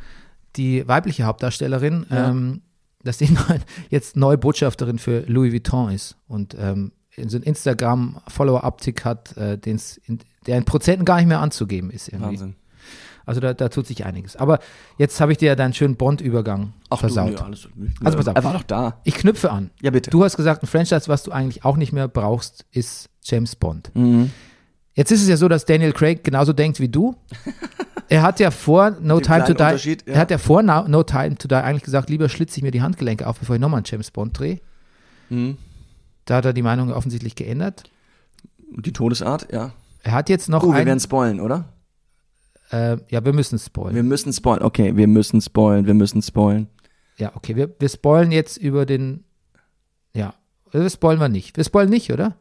[0.57, 2.31] die weibliche Hauptdarstellerin, Ja.
[2.31, 2.63] ähm,
[3.03, 3.59] dass die neu,
[3.91, 6.93] jetzt neue Botschafterin für Louis Vuitton ist und ähm,
[7.29, 12.09] so ein Instagram-Follower-Uptick hat, äh, den's in, der in Prozenten gar nicht mehr anzugeben ist.
[12.09, 12.31] Irgendwie.
[12.31, 12.57] Wahnsinn.
[13.27, 14.37] Also da, da tut sich einiges.
[14.37, 14.61] Aber
[14.99, 17.31] jetzt habe ich dir ja deinen schönen Bond-Übergang versaut.
[17.31, 17.69] Du, nee, alles,
[18.05, 18.37] Also pass auf.
[18.37, 19.01] Er war doch da.
[19.05, 19.71] Ich knüpfe an.
[19.83, 20.11] Ja, bitte.
[20.11, 23.91] Du hast gesagt, ein Franchise, was du eigentlich auch nicht mehr brauchst, ist James Bond.
[23.95, 24.31] Mhm.
[24.95, 27.17] Jetzt ist es ja so, dass Daniel Craig genauso denkt wie du.
[28.09, 29.97] Er hat ja vor No Den Time to Die, ja.
[30.15, 32.71] er hat ja vor no, no Time to Die eigentlich gesagt, lieber schlitze ich mir
[32.71, 34.61] die Handgelenke auf, bevor ich nochmal einen James Bond drehe.
[35.29, 35.57] Mhm.
[36.25, 37.91] Da hat er die Meinung offensichtlich geändert.
[38.77, 39.73] Die Todesart, ja.
[40.05, 41.65] Er hat jetzt noch Oh, wir einen, werden spoilen, oder?
[42.71, 43.95] Äh, ja, wir müssen spoilen.
[43.95, 44.63] Wir müssen spoilen.
[44.63, 46.69] Okay, wir müssen spoilen, wir müssen spoilen.
[47.17, 49.25] ja, okay, wir, wir spoilen jetzt über den,
[50.15, 50.35] ja,
[50.73, 51.57] das spoilen wir nicht.
[51.57, 52.37] Wir spoilen nicht, oder?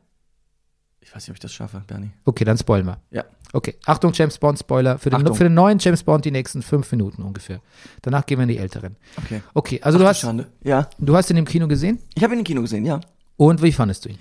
[1.01, 2.09] Ich weiß nicht, ob ich das schaffe, Bernie.
[2.25, 2.99] Okay, dann spoilen wir.
[3.11, 3.23] Ja.
[3.53, 6.91] Okay, Achtung, James Bond Spoiler für den, für den neuen James Bond die nächsten fünf
[6.91, 7.61] Minuten ungefähr.
[8.01, 8.97] Danach gehen wir in die älteren.
[9.15, 9.41] Okay.
[9.53, 10.47] Okay, also du Ach, hast, Schande.
[10.63, 10.89] Ja.
[10.97, 12.99] du hast ihn im Kino gesehen Ich habe ihn im Kino gesehen, ja.
[13.37, 14.17] und wie fandest du ihn?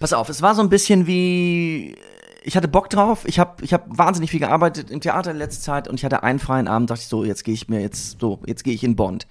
[0.00, 1.94] Pass auf, es war so ein bisschen wie
[2.46, 3.24] ich hatte Bock drauf.
[3.26, 6.22] Ich habe ich hab wahnsinnig viel gearbeitet im Theater in letzter Zeit und ich hatte
[6.22, 8.84] einen freien Abend, dachte ich so, jetzt gehe ich mir jetzt so, jetzt gehe ich
[8.84, 9.26] in Bond.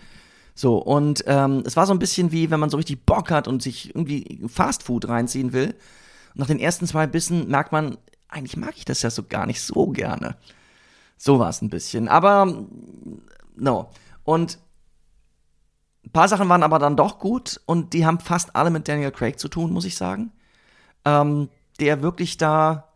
[0.54, 3.48] So, und ähm, es war so ein bisschen wie, wenn man so richtig Bock hat
[3.48, 5.76] und sich irgendwie Fastfood reinziehen will.
[6.34, 7.98] Und nach den ersten zwei Bissen merkt man,
[8.28, 10.36] eigentlich mag ich das ja so gar nicht so gerne.
[11.18, 12.10] So war es ein bisschen.
[12.10, 12.66] Aber
[13.56, 13.90] no.
[14.26, 14.60] Und
[16.06, 19.12] ein paar Sachen waren aber dann doch gut und die haben fast alle mit Daniel
[19.12, 20.34] Craig zu tun, muss ich sagen.
[21.06, 21.48] Ähm,
[21.80, 22.90] der wirklich da,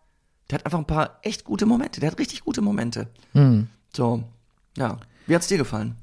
[0.49, 1.99] der hat einfach ein paar echt gute Momente.
[1.99, 3.07] Der hat richtig gute Momente.
[3.95, 4.23] So,
[4.77, 4.97] ja.
[5.27, 5.95] Wie hat's dir gefallen?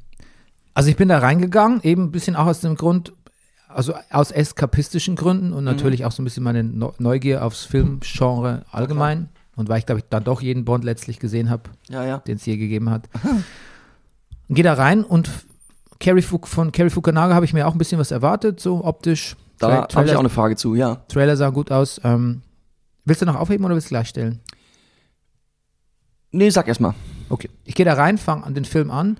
[0.74, 3.12] Also ich bin da reingegangen, eben ein bisschen auch aus dem Grund,
[3.68, 8.64] also aus eskapistischen Gründen und natürlich auch so ein bisschen meine Neu- Neugier aufs Filmgenre
[8.70, 9.28] allgemein.
[9.56, 12.18] Und weil ich, glaube ich, dann doch jeden Bond letztlich gesehen habe, Ja, ja.
[12.18, 13.08] den es je gegeben hat.
[13.24, 13.44] Und
[14.54, 15.30] Geh da rein und
[15.98, 19.34] Carrie Fuk von Carrie Fukunaga habe ich mir auch ein bisschen was erwartet, so optisch.
[19.58, 20.96] Da habe ich auch eine Frage zu, ja.
[21.08, 21.98] Trailer sah gut aus.
[22.04, 22.42] Ähm,
[23.06, 24.40] willst du noch aufheben oder willst du gleich stellen?
[26.32, 26.94] Nee, sag erst mal.
[27.30, 29.18] Okay, ich gehe da rein, fange an den Film an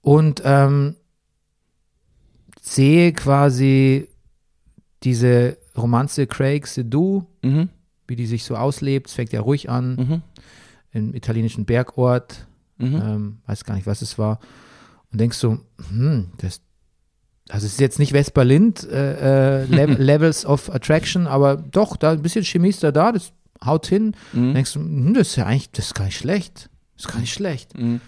[0.00, 0.96] und ähm,
[2.60, 4.08] sehe quasi
[5.02, 7.68] diese Romanze Craig Sedu, Mhm.
[8.06, 9.08] wie die sich so auslebt.
[9.08, 10.22] Es fängt ja ruhig an, Mhm.
[10.92, 12.46] im italienischen Bergort,
[12.78, 12.94] Mhm.
[13.04, 14.40] ähm, weiß gar nicht, was es war.
[15.12, 15.58] Und denkst so,
[15.90, 16.60] hm, das,
[17.54, 22.10] also es ist jetzt nicht Vesperlind, äh, äh, Le Levels of Attraction, aber doch, da
[22.10, 23.32] ein bisschen Chemie ist da da, das
[23.64, 24.16] haut hin.
[24.32, 24.54] Mhm.
[24.54, 26.68] Denkst du, hm, das ist ja eigentlich, das ist gar nicht schlecht.
[26.96, 27.78] Das ist gar nicht schlecht.
[27.78, 28.00] Mhm.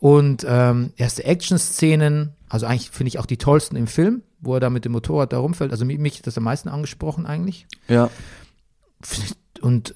[0.00, 4.60] Und ähm, erste Action-Szenen, also eigentlich finde ich auch die tollsten im Film, wo er
[4.60, 5.72] da mit dem Motorrad da rumfällt.
[5.72, 7.66] Also mich, mich hat das am meisten angesprochen eigentlich.
[7.88, 8.10] Ja.
[9.62, 9.94] Und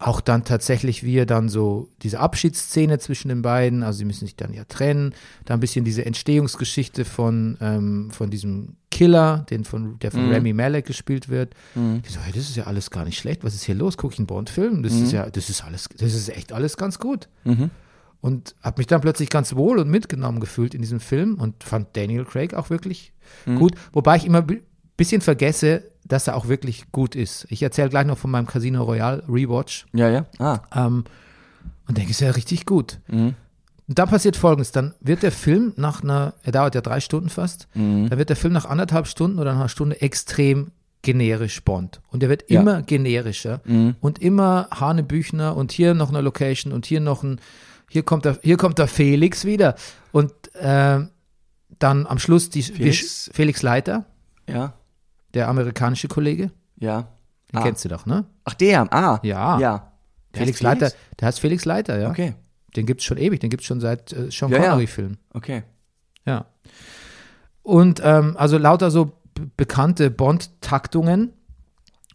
[0.00, 4.26] auch dann tatsächlich, wie er dann so diese Abschiedsszene zwischen den beiden, also sie müssen
[4.26, 5.12] sich dann ja trennen,
[5.44, 10.32] da ein bisschen diese Entstehungsgeschichte von, ähm, von diesem Killer, den von, der von Mhm.
[10.32, 11.54] Remy Malek gespielt wird.
[11.74, 12.00] Mhm.
[12.06, 13.42] Ich so, hey, das ist ja alles gar nicht schlecht.
[13.42, 13.96] Was ist hier los?
[13.96, 14.82] Gucke ich einen Bond-Film?
[14.84, 17.28] Das ist ja, das ist alles, das ist echt alles ganz gut.
[17.44, 17.70] Mhm.
[18.20, 21.96] Und habe mich dann plötzlich ganz wohl und mitgenommen gefühlt in diesem Film und fand
[21.96, 23.12] Daniel Craig auch wirklich
[23.44, 23.74] gut.
[23.92, 24.44] Wobei ich immer
[24.98, 27.46] bisschen vergesse, dass er auch wirklich gut ist.
[27.48, 30.26] Ich erzähle gleich noch von meinem Casino Royale Rewatch Ja, ja.
[30.38, 30.60] Ah.
[30.74, 31.04] ähm,
[31.86, 32.98] und denke, ist ja richtig gut.
[33.08, 33.34] Mhm.
[33.88, 37.30] Und dann passiert folgendes: Dann wird der Film nach einer, er dauert ja drei Stunden
[37.30, 38.10] fast, Mhm.
[38.10, 42.00] dann wird der Film nach anderthalb Stunden oder nach einer Stunde extrem generisch Bond.
[42.10, 42.60] Und er wird Ja.
[42.60, 43.94] immer generischer Mhm.
[44.00, 47.40] und immer Hanebüchner und hier noch eine Location und hier noch ein,
[47.88, 49.76] hier kommt der, hier kommt der Felix wieder.
[50.12, 51.08] Und ähm,
[51.78, 53.30] dann am Schluss die Felix?
[53.32, 54.04] Felix Leiter,
[54.48, 54.74] Ja.
[55.34, 57.08] Der amerikanische Kollege, Ja.
[57.52, 57.62] den Ah.
[57.62, 58.24] kennst du doch, ne?
[58.44, 58.92] Ach, der.
[58.92, 59.20] Ah.
[59.22, 59.58] Ja.
[59.60, 59.92] Ja.
[60.32, 62.10] Felix heißt Leiter, der heißt Felix Leiter, ja.
[62.10, 62.34] Okay.
[62.76, 64.64] Den gibt es schon ewig, den gibt es schon seit äh, Sean Ja, ja.
[64.70, 65.16] Connery-Filmen.
[65.32, 65.62] Okay.
[66.26, 66.44] Ja.
[67.62, 69.12] Und ähm, also lauter so
[69.56, 71.32] bekannte Bond-Taktungen.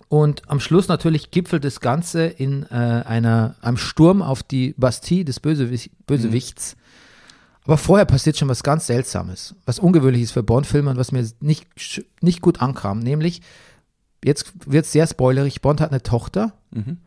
[0.09, 5.25] Und am Schluss natürlich gipfelt das Ganze in äh, einer, einem Sturm auf die Bastille
[5.25, 6.75] des Bösewich Bösewichts.
[7.65, 11.67] Aber vorher passiert schon was ganz Seltsames, was ungewöhnliches für Bond-Filme und was mir nicht,
[12.21, 12.99] nicht gut ankam.
[12.99, 13.41] Nämlich,
[14.23, 16.97] jetzt wird es sehr spoilerig, Bond hat eine Tochter Mhm.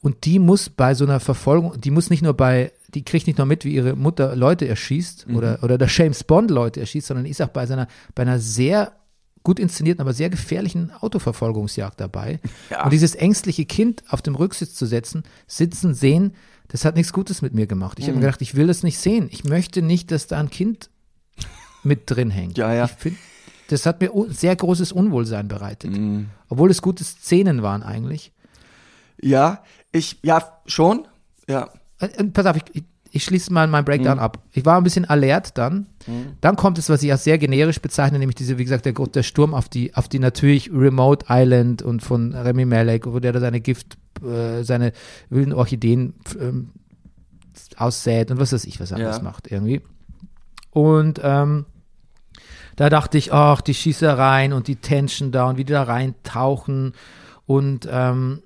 [0.00, 3.38] und die muss bei so einer Verfolgung, die muss nicht nur bei, die kriegt nicht
[3.38, 7.26] nur mit, wie ihre Mutter Leute erschießt oder, oder der James Bond Leute erschießt, sondern
[7.26, 8.92] ist auch bei seiner, bei einer sehr
[9.42, 12.38] gut inszenierten, aber sehr gefährlichen Autoverfolgungsjagd dabei.
[12.70, 12.84] Ja.
[12.84, 16.34] Und dieses ängstliche Kind auf dem Rücksitz zu setzen, sitzen, sehen,
[16.68, 17.98] das hat nichts Gutes mit mir gemacht.
[17.98, 19.28] Ich habe mir gedacht, ich will das nicht sehen.
[19.30, 20.90] Ich möchte nicht, dass da ein Kind
[21.82, 22.58] mit drin hängt.
[22.58, 22.84] Ja, ja.
[22.84, 23.16] Ich find,
[23.68, 25.92] das hat mir sehr großes Unwohlsein bereitet.
[25.92, 26.28] Mhm.
[26.48, 28.32] Obwohl es gute Szenen waren eigentlich.
[29.20, 29.62] Ja.
[29.92, 31.08] Ich, ja, schon.
[31.48, 31.70] Ja.
[32.00, 32.84] Äh, äh, Pass auf, ich, ich,
[33.18, 34.38] ich schließe mal meinen Breakdown ab.
[34.52, 35.86] Ich war ein bisschen alert dann.
[36.40, 39.22] Dann kommt es, was ich als sehr generisch bezeichne, nämlich diese, wie gesagt, der, der
[39.24, 43.40] Sturm auf die, auf die natürlich Remote Island und von Remy Malek, wo der da
[43.40, 44.92] seine Gift, äh, seine
[45.30, 46.70] wilden Orchideen ähm,
[47.76, 49.06] aussät und was weiß ich, was er Ja.
[49.08, 49.82] alles macht irgendwie.
[50.70, 51.66] Und ähm,
[52.76, 56.92] da dachte ich, ach, die Schießereien und die Tension da und wie die da reintauchen
[57.46, 58.42] und ähm,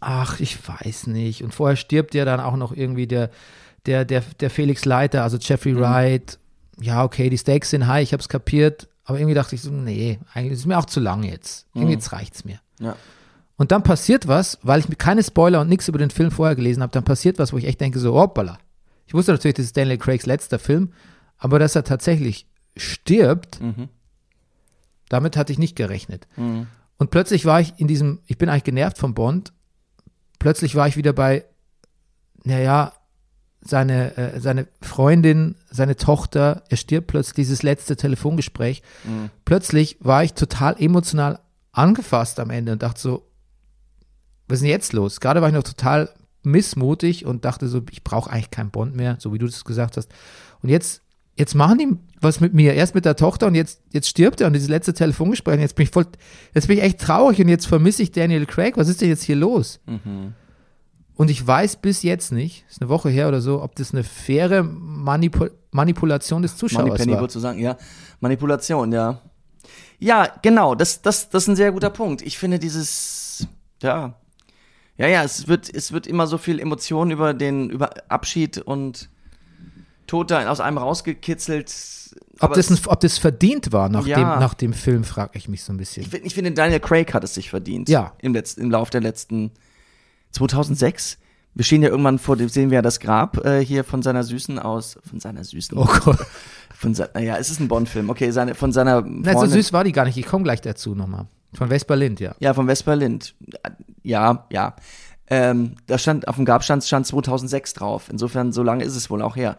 [0.00, 1.42] ach, ich weiß nicht.
[1.42, 3.30] Und vorher stirbt ja dann auch noch irgendwie der,
[3.86, 5.80] der, der, der Felix Leiter, also Jeffrey Mhm.
[5.80, 6.38] Wright.
[6.80, 8.88] Ja, okay, die Stakes sind high, ich hab's kapiert.
[9.04, 11.66] Aber irgendwie dachte ich so, nee, eigentlich ist mir auch zu lang jetzt.
[11.74, 12.60] Irgendwie jetzt reicht's mir.
[12.78, 12.86] Mhm.
[12.86, 12.96] Ja.
[13.56, 16.54] Und dann passiert was, weil ich mir keine Spoiler und nichts über den Film vorher
[16.54, 18.58] gelesen habe, dann passiert was, wo ich echt denke, so, hoppala.
[19.06, 20.92] Ich wusste natürlich, das ist Daniel Craigs letzter Film,
[21.38, 23.88] aber dass er tatsächlich stirbt, Mhm.
[25.08, 26.28] damit hatte ich nicht gerechnet.
[26.36, 26.66] Mhm.
[26.98, 29.52] Und plötzlich war ich in diesem, ich bin eigentlich genervt vom Bond.
[30.38, 31.44] Plötzlich war ich wieder bei,
[32.44, 32.92] naja,
[33.60, 38.82] seine, äh, seine Freundin, seine Tochter, er stirbt plötzlich, dieses letzte Telefongespräch.
[39.44, 41.40] Plötzlich war ich total emotional
[41.72, 43.26] angefasst am Ende und dachte so,
[44.46, 45.20] was ist denn jetzt los?
[45.20, 46.08] Gerade war ich noch total
[46.42, 49.96] missmutig und dachte so, ich brauche eigentlich keinen Bond mehr, so wie du das gesagt
[49.96, 50.10] hast.
[50.62, 51.02] Und jetzt,
[51.38, 51.88] jetzt machen die
[52.20, 54.92] was mit mir, erst mit der Tochter und jetzt, jetzt stirbt er und dieses letzte
[54.92, 56.06] Telefongespräch, jetzt bin ich voll,
[56.52, 58.76] jetzt bin ich echt traurig und jetzt vermisse ich Daniel Craig.
[58.76, 59.80] Was ist denn jetzt hier los?
[61.14, 64.04] Und ich weiß bis jetzt nicht, ist eine Woche her oder so, ob das eine
[64.04, 67.28] faire Manipu Manipulation des Zuschauers Money Penny war.
[67.28, 67.76] zu sagen, ja.
[68.20, 69.20] Manipulation, ja.
[69.98, 72.22] Ja, genau, das, das, das ist ein sehr guter Punkt.
[72.22, 73.46] Ich finde dieses,
[73.82, 74.14] ja.
[74.96, 79.10] Ja, ja, es wird, es wird immer so viel Emotion über den, über Abschied und
[80.26, 81.72] Da aus einem rausgekitzelt.
[82.40, 84.16] Ob das, ein, ob das verdient war nach, Ja.
[84.16, 86.04] dem, nach dem Film, frage ich mich so ein bisschen.
[86.06, 87.88] ich, ich finde, Daniel Craig hat es sich verdient.
[87.88, 88.12] Ja.
[88.22, 89.50] Im, letzten, im Lauf der letzten
[90.32, 91.18] 2006.
[91.54, 94.22] Wir stehen ja irgendwann vor dem, sehen wir ja das Grab äh, hier von seiner
[94.22, 95.76] Süßen aus, von seiner Süßen.
[95.76, 96.18] Oh Gott.
[96.74, 98.10] Von se ja, es ist ein Bond-Film.
[98.10, 100.16] Okay, seine, von seiner Nein, so Freundin- süß war die gar nicht.
[100.16, 101.26] Ich komme gleich dazu nochmal.
[101.54, 102.34] Von Vesper Lind, ja.
[102.40, 103.18] Ja, von Westberlin.
[104.02, 104.76] Ja, ja.
[105.30, 108.08] Ähm, da stand, auf dem Grabstand stand 2006 drauf.
[108.10, 109.58] Insofern, so lange ist es wohl auch her.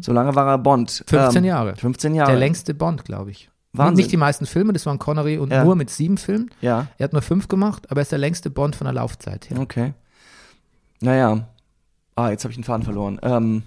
[0.00, 1.04] So lange war er Bond.
[1.06, 1.76] 15 ähm, Jahre.
[1.76, 2.30] 15 Jahre.
[2.32, 3.48] Der längste Bond, glaube ich.
[3.72, 3.96] Wahnsinn.
[3.96, 5.64] Nicht die meisten Filme, das waren Connery und Ja.
[5.64, 6.50] nur mit sieben Filmen.
[6.60, 9.50] Ja, Er hat nur fünf gemacht, aber er ist der längste Bond von der Laufzeit
[9.50, 9.58] her.
[9.60, 9.92] okay.
[11.00, 11.46] Naja.
[12.14, 13.18] Ah, jetzt habe ich den Faden verloren.
[13.22, 13.62] Ähm,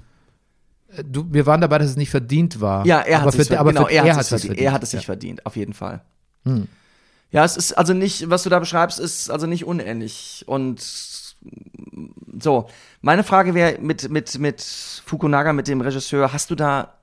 [0.96, 2.84] Äh, Du, wir waren dabei, dass es nicht verdient war.
[2.86, 4.60] ja, er hat es aber genau, er, er hat es es verdient.
[4.60, 6.02] Er hat es sich verdient, auf jeden Fall.
[6.46, 6.68] Hm.
[7.32, 10.44] Ja, es ist also nicht, was du da beschreibst, ist also nicht unähnlich.
[10.48, 10.80] Und
[12.40, 12.70] so,
[13.02, 16.94] meine Frage wäre mit, mit, mit Fukunaga, mit dem Regisseur, hast du da,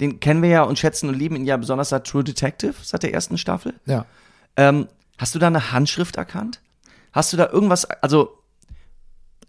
[0.00, 3.02] den kennen wir ja und schätzen und lieben ihn ja besonders seit True Detective, seit
[3.02, 3.74] der ersten Staffel.
[3.86, 4.06] Ja.
[4.56, 6.60] Ähm, hast du da eine Handschrift erkannt?
[7.12, 8.38] Hast du da irgendwas, also,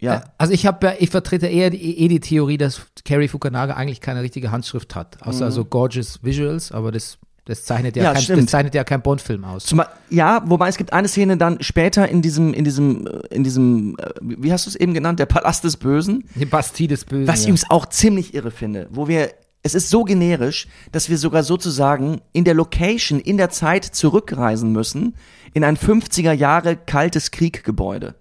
[0.00, 4.00] ja, Also ich habe, ich vertrete eher die, eh die Theorie, dass Cary Fukunaga eigentlich
[4.00, 7.18] keine richtige Handschrift hat, außer also gorgeous Visuals, aber das,
[7.50, 8.04] das zeichnet ja.
[8.04, 9.66] Ja, kein, das zeichnet ja kein Bond-Film aus.
[9.66, 13.42] Zum, ja, wobei es gibt eine Szene dann später in diesem, in diesem, äh, in
[13.42, 17.04] diesem, äh, wie hast du es eben genannt, der Palast des Bösen, Die Bastille des
[17.04, 17.26] Bösen.
[17.26, 17.48] Was ich ja.
[17.48, 19.32] übrigens auch ziemlich irre finde, wo wir,
[19.64, 24.70] es ist so generisch, dass wir sogar sozusagen in der Location, in der Zeit zurückreisen
[24.70, 25.16] müssen,
[25.52, 28.14] in ein 50er Jahre kaltes Krieggebäude.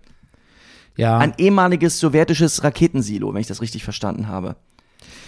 [0.98, 1.20] ja.
[1.20, 4.56] Ein ehemaliges sowjetisches Raketensilo, wenn ich das richtig verstanden habe.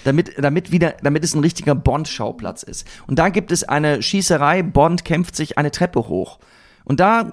[0.03, 2.87] Damit, damit wieder, damit es ein richtiger Bond-Schauplatz ist.
[3.07, 6.39] Und da gibt es eine Schießerei, Bond kämpft sich eine Treppe hoch.
[6.83, 7.31] Und da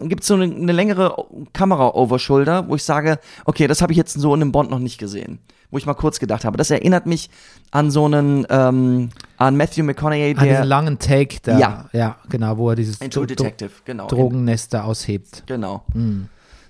[0.00, 1.16] gibt es so eine, eine längere
[1.52, 4.70] Kamera over Shoulder, wo ich sage, okay, das habe ich jetzt so in einem Bond
[4.70, 5.40] noch nicht gesehen.
[5.72, 6.56] Wo ich mal kurz gedacht habe.
[6.56, 7.30] Das erinnert mich
[7.72, 11.58] an so einen, ähm, an Matthew McConaughey, An diesen der langen Take da.
[11.58, 11.88] Ja.
[11.92, 14.06] Ja, genau, wo er dieses Dro- Detective, genau.
[14.06, 15.42] Drogennester aushebt.
[15.46, 15.84] Genau.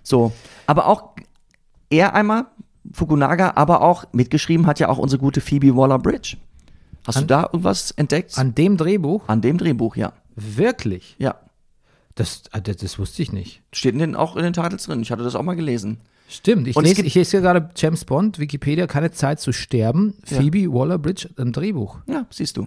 [0.02, 0.32] So.
[0.66, 1.10] Aber auch
[1.90, 2.46] er einmal,
[2.92, 6.36] Fukunaga, aber auch mitgeschrieben hat ja auch unsere gute Phoebe Waller-Bridge.
[7.06, 8.38] Hast du An- da irgendwas entdeckt?
[8.38, 9.28] An dem Drehbuch?
[9.28, 10.12] An dem Drehbuch, ja.
[10.36, 11.16] Wirklich?
[11.18, 11.36] Ja.
[12.14, 13.62] Das, ah, das, das wusste ich nicht.
[13.72, 15.02] Steht in den, auch in den Titles drin.
[15.02, 16.00] Ich hatte das auch mal gelesen.
[16.28, 19.52] Stimmt, ich Und es lese, ich lese hier gerade James Bond, Wikipedia, keine Zeit zu
[19.52, 20.14] sterben.
[20.28, 20.38] Ja.
[20.38, 21.98] Phoebe Waller-Bridge im Drehbuch.
[22.06, 22.66] Ja, siehst du.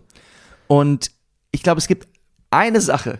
[0.67, 1.11] Und
[1.51, 2.07] ich glaube, es gibt
[2.51, 3.19] eine Sache,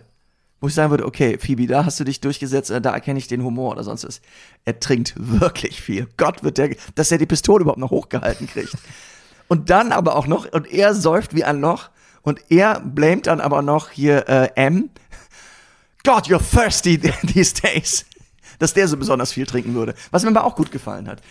[0.60, 3.28] wo ich sagen würde, okay, Phoebe, da hast du dich durchgesetzt, äh, da erkenne ich
[3.28, 4.20] den Humor oder sonst was.
[4.64, 6.08] Er trinkt wirklich viel.
[6.16, 8.72] Gott wird der, dass er die Pistole überhaupt noch hochgehalten kriegt.
[9.48, 11.88] Und dann aber auch noch, und er säuft wie ein Loch,
[12.20, 14.90] und er blamet dann aber noch hier äh, M.
[16.04, 18.04] God, you're thirsty these days.
[18.58, 19.94] Dass der so besonders viel trinken würde.
[20.10, 21.22] Was mir aber auch gut gefallen hat.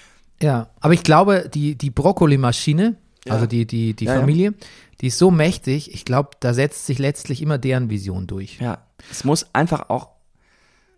[0.41, 3.33] Ja, aber ich glaube, die, die Brokkoli-Maschine, Ja.
[3.33, 4.19] also die, die, die Ja, ja.
[4.21, 4.53] Familie,
[5.01, 8.59] die ist so mächtig, ich glaube, da setzt sich letztlich immer deren Vision durch.
[8.59, 8.79] Ja,
[9.11, 10.09] es muss einfach auch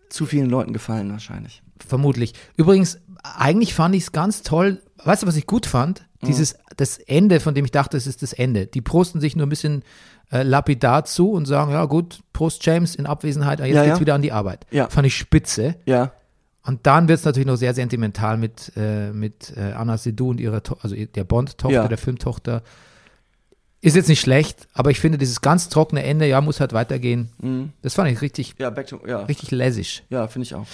[0.08, 1.62] zu vielen Leuten gefallen, wahrscheinlich.
[1.86, 2.34] Vermutlich.
[2.56, 4.82] Übrigens, eigentlich fand ich es ganz toll.
[5.04, 6.06] Weißt du, was ich gut fand?
[6.22, 8.66] Dieses, das Ende, von dem ich dachte, es ist das Ende.
[8.66, 9.82] Die prosten sich nur ein bisschen
[10.30, 14.00] äh, lapidar zu und sagen, ja gut, Prost James in Abwesenheit, jetzt Ja, geht's ja.
[14.00, 14.66] wieder an die Arbeit.
[14.70, 14.88] Ja.
[14.90, 15.76] Fand ich spitze.
[15.86, 16.12] Ja.
[16.66, 20.40] Und dann wird es natürlich noch sehr sentimental mit, äh, mit äh, Anna Seydoux und
[20.40, 21.88] ihrer, to also der Bond-Tochter, Ja.
[21.88, 22.62] der Filmtochter.
[23.82, 27.30] Ist jetzt nicht schlecht, aber ich finde dieses ganz trockene Ende, ja, muss halt weitergehen.
[27.40, 27.72] Mhm.
[27.80, 29.20] Das fand ich richtig, Ja, back to, ja.
[29.20, 30.04] richtig lässig.
[30.10, 30.66] Ja, finde ich auch.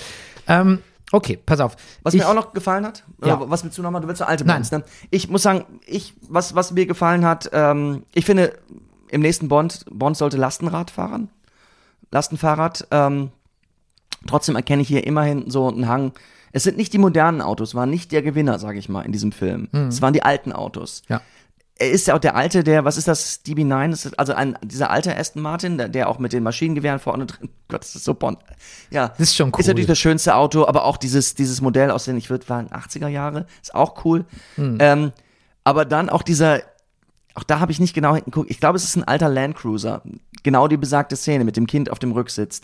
[0.48, 0.80] Ähm,
[1.12, 1.76] okay, pass auf.
[2.02, 3.40] Was ich, mir auch noch gefallen hat, Ja.
[3.48, 4.00] was willst du nochmal?
[4.00, 4.56] Du willst so alte Nein.
[4.56, 4.82] Bonds, ne?
[5.10, 8.58] Ich muss sagen, ich, was, was mir gefallen hat, ähm, ich finde,
[9.08, 11.28] im nächsten Bond, Bond sollte Lastenrad fahren.
[12.10, 13.30] Lastenfahrrad, ähm,
[14.26, 16.12] trotzdem erkenne ich hier immerhin so einen Hang.
[16.52, 19.30] Es sind nicht die modernen Autos, war nicht der Gewinner, sage ich mal, in diesem
[19.30, 19.68] Film.
[19.88, 21.02] Es waren die alten Autos.
[21.08, 21.20] Ja.
[21.78, 23.90] Er ist ja auch der alte, der, was ist das, DB9?
[23.90, 27.26] Das ist also ein, dieser alte Aston Martin, der, der auch mit den Maschinengewehren vorne
[27.26, 28.38] drin, Gott, das ist so Bond.
[28.90, 29.08] Ja.
[29.08, 29.64] Das ist schon Ist cool.
[29.66, 33.08] natürlich das schönste Auto, aber auch dieses, dieses Modell aus den, ich würde sagen, 80er
[33.08, 34.24] Jahre, ist auch cool.
[34.54, 34.78] Hm.
[34.80, 35.12] Ähm,
[35.64, 36.60] aber dann auch dieser,
[37.34, 40.02] auch da habe ich nicht genau hingeguckt, ich glaube, es ist ein alter Land Cruiser.
[40.42, 42.62] Genau die besagte Szene mit dem Kind auf dem Rücksitz.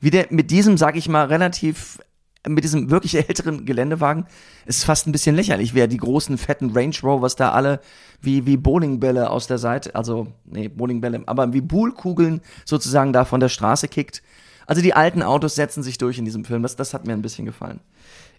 [0.00, 1.98] Wie der mit diesem, sag ich mal, relativ,
[2.46, 4.26] mit diesem wirklich älteren Geländewagen,
[4.66, 7.80] ist fast ein bisschen lächerlich, wie er die großen, fetten Range Rovers da alle
[8.20, 13.40] wie, wie Bowlingbälle aus der Seite, also, nee, Bowlingbälle, aber wie Buhlkugeln sozusagen da von
[13.40, 14.22] der Straße kickt.
[14.66, 16.62] Also die alten Autos setzen sich durch in diesem Film.
[16.62, 17.80] Das, das hat mir ein bisschen gefallen.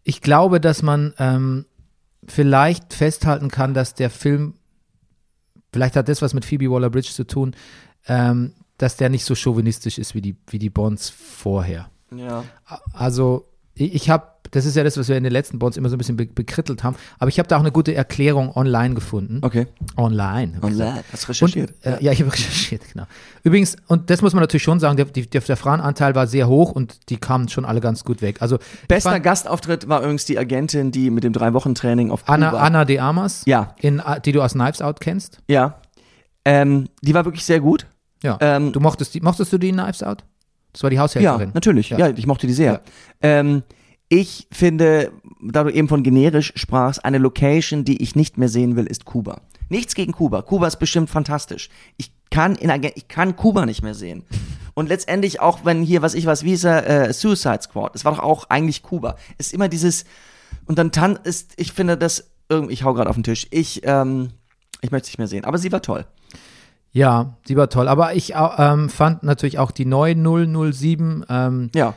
[0.03, 1.65] Ich glaube, dass man ähm,
[2.25, 4.53] vielleicht festhalten kann, dass der Film,
[5.73, 7.55] vielleicht hat das was mit Phoebe Waller-Bridge zu tun,
[8.07, 11.89] ähm, dass der nicht so chauvinistisch ist wie die, wie die Bonds vorher.
[12.15, 12.43] Ja.
[12.93, 15.95] Also ich, habe, das ist ja das, was wir in den letzten Bonds immer so
[15.95, 19.39] ein bisschen be bekrittelt haben, aber ich habe da auch eine gute Erklärung online gefunden.
[19.41, 19.65] Okay.
[19.97, 20.59] Online.
[20.61, 21.03] Online.
[21.11, 21.73] Hast du recherchiert?
[21.83, 23.05] Und, äh, ja, ich habe recherchiert, genau.
[23.43, 26.71] Übrigens, und das muss man natürlich schon sagen, der, der, der Frauenanteil war sehr hoch
[26.71, 28.41] und die kamen schon alle ganz gut weg.
[28.41, 32.61] Also Bester fand Gastauftritt war übrigens die Agentin, die mit dem Drei-Wochen-Training auf Anna, Kuba.
[32.61, 33.75] Anna de Armas, Ja.
[33.79, 35.39] in, die du aus Knives Out kennst.
[35.47, 35.81] Ja.
[36.45, 37.87] Ähm, die war wirklich sehr gut.
[38.21, 38.37] Ja.
[38.39, 40.23] Ähm, du mochtest die, mochtest du die in Knives Out?
[40.73, 41.51] Das war die Ja, Haushelferin.
[41.53, 41.89] natürlich.
[41.89, 41.97] Ja.
[41.99, 42.09] Ja.
[42.09, 42.73] ich mochte die sehr.
[42.73, 42.81] Ja.
[43.21, 43.63] Ähm,
[44.09, 48.75] ich finde, da du eben von generisch sprachst, eine Location, die ich nicht mehr sehen
[48.75, 49.41] will, ist Kuba.
[49.69, 50.41] Nichts gegen Kuba.
[50.41, 51.69] Kuba ist bestimmt fantastisch.
[51.97, 54.23] Ich kann in ich kann Kuba nicht mehr sehen.
[54.73, 58.05] Und letztendlich auch, wenn hier, was ich was, wie ist er, äh, Suicide Squad, es
[58.05, 59.15] war doch auch eigentlich Kuba.
[59.37, 60.05] Es ist immer dieses,
[60.65, 62.31] und dann tan ist, ich finde das,
[62.69, 64.29] ich hau gerade auf den Tisch, ich, ähm,
[64.81, 65.45] ich möchte es nicht mehr sehen.
[65.45, 66.05] Aber sie war toll.
[66.95, 67.87] Ja, sie war toll.
[67.87, 71.95] Aber ich ähm, fand natürlich auch die neue 007, ähm, Ja.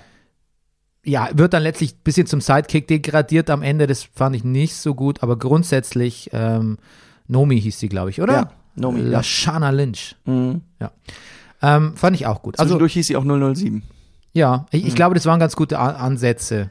[1.05, 3.87] ja, wird dann letztlich ein bisschen zum Sidekick degradiert am Ende.
[3.87, 6.79] Das fand ich nicht so gut, aber grundsätzlich, ähm,
[7.29, 8.33] Nomi hieß sie, glaube ich, oder?
[8.33, 9.07] Ja, Nomi, ja.
[9.09, 10.17] Lashana Lynch.
[10.25, 10.63] Mhm.
[11.63, 12.59] Ähm, fand ich auch gut.
[12.59, 13.83] Also, Zwischendurch hieß sie auch 007.
[14.33, 14.97] ja, ich, ich Mhm.
[14.97, 16.71] glaube, das waren ganz gute Ansätze.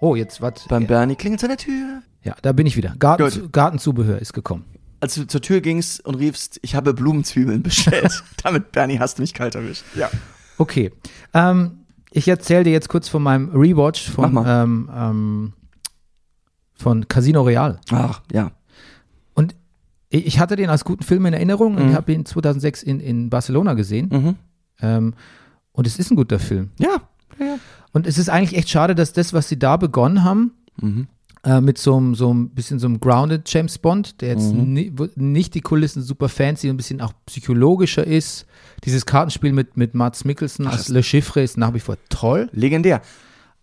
[0.00, 0.66] Oh, jetzt, was?
[0.68, 2.02] Beim Bernie klingelt an der Tür.
[2.22, 2.94] Ja, da bin ich wieder.
[2.98, 3.50] Garten.
[3.52, 4.64] Gartenzubehör ist gekommen.
[5.00, 8.22] Als du zur Tür gingst und riefst, ich habe Blumenzwiebeln bestellt.
[8.42, 9.84] Damit, Bernie, hast du mich kalt erwischt.
[9.94, 10.10] Ja.
[10.58, 10.92] Okay.
[11.34, 11.80] Ähm,
[12.10, 15.52] ich erzähle dir jetzt kurz von meinem Rewatch von, ähm, ähm,
[16.74, 17.80] von Casino Real.
[17.90, 18.52] Ach, ja.
[19.34, 19.54] Und
[20.10, 21.90] ich hatte den als guten Film in Erinnerung und Mhm.
[21.90, 24.08] ich habe ihn 2006 in, in Barcelona gesehen.
[24.10, 24.34] Mhm.
[24.80, 25.14] Ähm,
[25.72, 26.70] und es ist ein guter Film.
[26.78, 26.96] Ja.
[27.38, 27.58] ja.
[27.92, 31.08] Und es ist eigentlich echt schade, dass das, was sie da begonnen haben, Mhm.
[31.44, 34.72] Äh, mit so einem so ein bisschen so einem grounded James Bond, der jetzt Mhm.
[34.72, 38.46] ni nicht die Kulissen super fancy und ein bisschen auch psychologischer ist.
[38.84, 42.48] Dieses Kartenspiel mit, mit Mats Mikkelsen Ach, als Le Chiffre ist nach wie vor toll.
[42.52, 43.00] Legendär.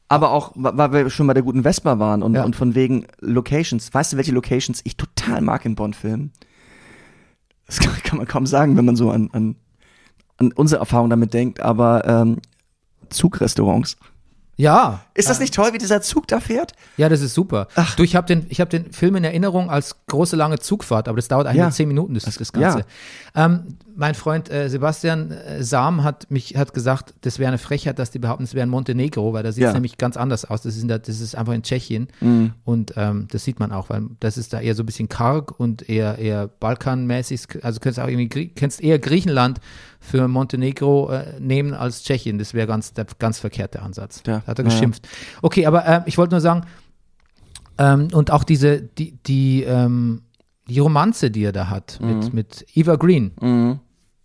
[0.07, 2.43] Aber auch, weil wir schon bei der guten Vespa waren und, Ja.
[2.43, 3.91] und von wegen Locations.
[3.93, 6.31] Weißt du, welche Locations ich total mag in Bond-Filmen?
[7.65, 9.55] Das kann, kann man kaum sagen, wenn man so an, an,
[10.37, 12.37] an unsere Erfahrung damit denkt, aber ähm,
[13.09, 13.97] Zugrestaurants.
[14.57, 15.01] Ja.
[15.13, 16.73] Ist das nicht toll, wie dieser Zug da fährt?
[16.97, 17.67] Ja, das ist super.
[17.75, 17.95] Ach.
[17.95, 21.17] Du, ich habe den, ich hab den Film in Erinnerung als große lange Zugfahrt, aber
[21.17, 21.71] das dauert eigentlich Ja.
[21.71, 22.85] zehn Minuten, das, das Ganze.
[23.35, 23.45] ja.
[23.45, 27.97] Ähm, mein Freund äh, Sebastian äh, Sam hat mich hat gesagt, das wäre eine Frechheit,
[27.97, 29.73] dass die behaupten, es wäre in Montenegro, weil da sieht es Ja.
[29.73, 30.61] nämlich ganz anders aus.
[30.63, 32.53] Das ist, der, das ist einfach in Tschechien Mhm.
[32.65, 35.57] und ähm, das sieht man auch, weil das ist da eher so ein bisschen karg
[35.59, 37.63] und eher eher Balkanmäßig.
[37.63, 39.59] Also könntest auch irgendwie kennst eher Griechenland
[39.99, 42.37] für Montenegro äh, nehmen als Tschechien.
[42.37, 44.21] Das wäre ganz der ganz verkehrte Ansatz.
[44.27, 44.39] Ja.
[44.45, 44.69] Da hat er Ja.
[44.71, 45.07] geschimpft.
[45.41, 46.61] Okay, aber äh, ich wollte nur sagen,
[47.77, 50.21] ähm, und auch diese, die, die, ähm,
[50.67, 53.79] die Romanze, die er da hat mit, mit Eva Green, Mhm.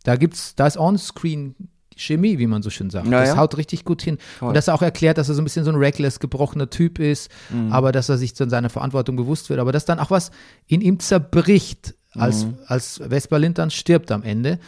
[0.05, 1.55] Da gibt's, da ist on-screen
[1.97, 3.07] Chemie, wie man so schön sagt.
[3.09, 4.17] Ja, das haut richtig gut hin.
[4.39, 4.49] Voll.
[4.49, 6.99] Und dass er auch erklärt, dass er so ein bisschen so ein reckless, gebrochener Typ
[6.99, 7.73] ist, Mhm.
[7.73, 10.31] aber dass er sich so seiner Verantwortung bewusst wird, aber dass dann auch was
[10.67, 12.59] in ihm zerbricht, als, Mhm.
[12.67, 14.59] als Vespa Lind dann stirbt am Ende.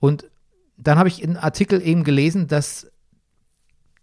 [0.00, 0.26] Und
[0.76, 2.88] dann habe ich einen Artikel eben gelesen, dass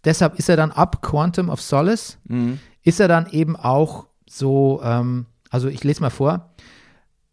[0.04, 2.58] deshalb ist er dann ab Quantum of Solace, Mhm.
[2.82, 6.50] ist er dann eben auch so, ähm, also ich lese mal vor.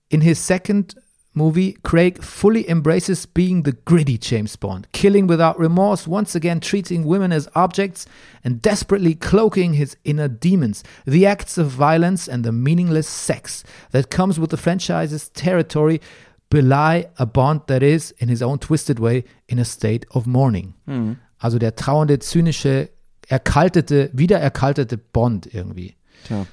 [0.10, 0.98] In his second
[1.38, 7.06] movie, Craig fully embraces being the gritty James Bond, killing without remorse, once again treating
[7.06, 8.06] women as objects
[8.44, 10.84] and desperately cloaking his inner demons.
[11.06, 16.02] The acts of violence and the meaningless sex that comes with the franchise's territory
[16.50, 20.74] belie a Bond that is, in his own twisted way, in a state of mourning.
[20.86, 21.14] Hmm.
[21.40, 22.90] Also der trauernde, zynische,
[23.30, 25.96] erkaltete, wieder erkaltete Bond irgendwie.
[26.26, 26.48] Tja.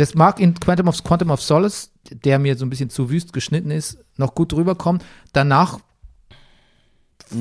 [0.00, 3.34] Das mag in Quantum of, Quantum of Solace, der mir so ein bisschen zu wüst
[3.34, 5.02] geschnitten ist, noch gut rüberkommen.
[5.34, 5.78] Danach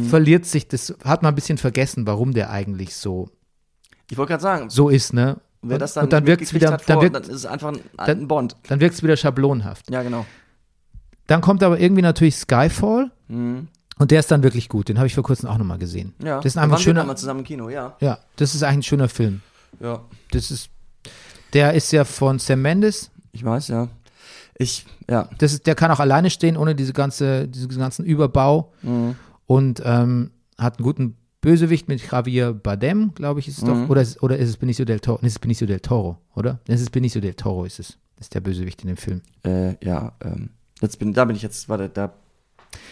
[0.09, 3.29] verliert sich das, hat man ein bisschen vergessen, warum der eigentlich so,
[4.09, 5.37] Ich wollte gerade sagen, so ist, ne?
[5.61, 7.29] wer und, das dann und dann wirkt es wieder, hat dann vor, wirkt, dann ist
[7.29, 8.55] es einfach ein, dann- ein Bond.
[8.67, 9.89] dann wirkt's wieder schablonhaft.
[9.89, 10.25] Ja, genau.
[11.27, 13.11] Dann kommt aber irgendwie natürlich Skyfall.
[13.29, 13.67] Und
[14.11, 14.89] der ist dann wirklich gut.
[14.89, 16.13] Den habe ich vor kurzem auch nochmal gesehen.
[16.23, 17.03] Ja, Das ist einfach ein wir schöner.
[17.05, 17.95] mal zusammen im Kino, ja.
[17.99, 19.41] Ja, das ist eigentlich ein schöner Film.
[19.79, 20.01] Ja,
[20.31, 20.69] Das ist,
[21.53, 23.11] der ist ja von Sam Mendes.
[23.31, 23.87] ich weiß, ja.
[24.57, 25.29] Ich, ja.
[25.37, 28.73] Das ist, der kann auch alleine stehen, ohne diese ganze, diesen ganzen Überbau.
[29.45, 33.89] Und ähm, hat einen guten Bösewicht mit Javier Bardem, glaube ich, ist es doch.
[33.89, 35.19] Oder, ist, oder ist es Benicio del Toro?
[35.21, 36.59] Nee, es ist Benicio del Toro, oder?
[36.67, 37.97] Es ist Benicio del Toro, ist es.
[38.17, 39.21] Das ist der Bösewicht in dem Film.
[39.45, 40.49] Äh, ja, ähm,
[40.81, 42.13] jetzt bin, da bin ich jetzt, warte, da,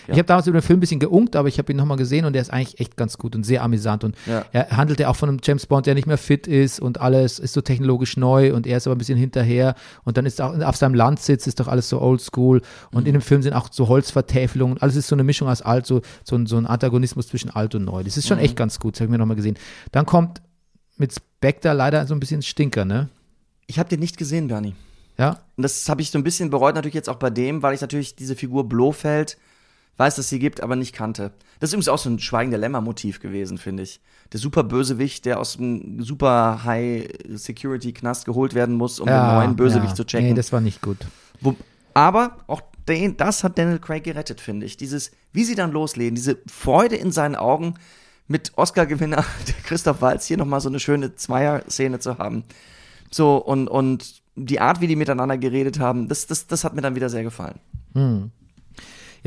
[0.08, 0.14] Ja.
[0.14, 2.26] Ich habe damals über den Film ein bisschen geunkt, aber ich habe ihn nochmal gesehen
[2.26, 4.04] und der ist eigentlich echt ganz gut und sehr amüsant.
[4.04, 4.46] Und Ja.
[4.52, 7.40] er handelt ja auch von einem James Bond, der nicht mehr fit ist und alles
[7.40, 9.76] ist so technologisch neu und er ist aber ein bisschen hinterher.
[10.04, 12.62] Und dann ist auch auf seinem Landsitz ist doch alles so oldschool.
[12.92, 13.08] Und Mhm.
[13.08, 14.78] in dem Film sind auch so Holzvertäfelungen.
[14.82, 17.76] Alles ist so eine Mischung aus alt, so, so, ein, so ein Antagonismus zwischen alt
[17.76, 18.04] und neu.
[18.04, 18.30] Das ist Mhm.
[18.30, 19.58] schon echt ganz gut, das habe ich mir nochmal gesehen.
[19.92, 20.42] Dann kommt
[20.98, 23.10] mit Spectre leider so ein bisschen Stinker, ne?
[23.70, 24.76] ich habe den nicht gesehen, Bernie.
[25.20, 27.74] Ja, Und das habe ich so ein bisschen bereut, natürlich jetzt auch bei dem, weil
[27.74, 29.38] ich natürlich diese Figur Blofeld
[29.98, 31.32] weiß, dass sie gibt, aber nicht kannte.
[31.60, 34.00] Das ist übrigens auch so ein schweigender Lämmer-Motiv gewesen, finde ich.
[34.32, 39.90] Der super Bösewicht, der aus einem super High-Security-Knast geholt werden muss, um den neuen Bösewicht
[39.90, 39.96] ja.
[39.96, 40.30] zu checken.
[40.30, 40.98] Nee, das war nicht gut.
[41.42, 41.56] Wo,
[41.94, 44.78] aber auch den, das hat Daniel Craig gerettet, finde ich.
[44.78, 47.74] Dieses, wie sie dann loslegen, diese Freude in seinen Augen
[48.28, 49.26] mit Oscar-Gewinner
[49.64, 52.44] Christoph Waltz hier nochmal so eine schöne Zweier-Szene zu haben.
[53.10, 56.82] So, und, und die Art, wie die miteinander geredet haben, das, das, das hat mir
[56.82, 57.60] dann wieder sehr gefallen.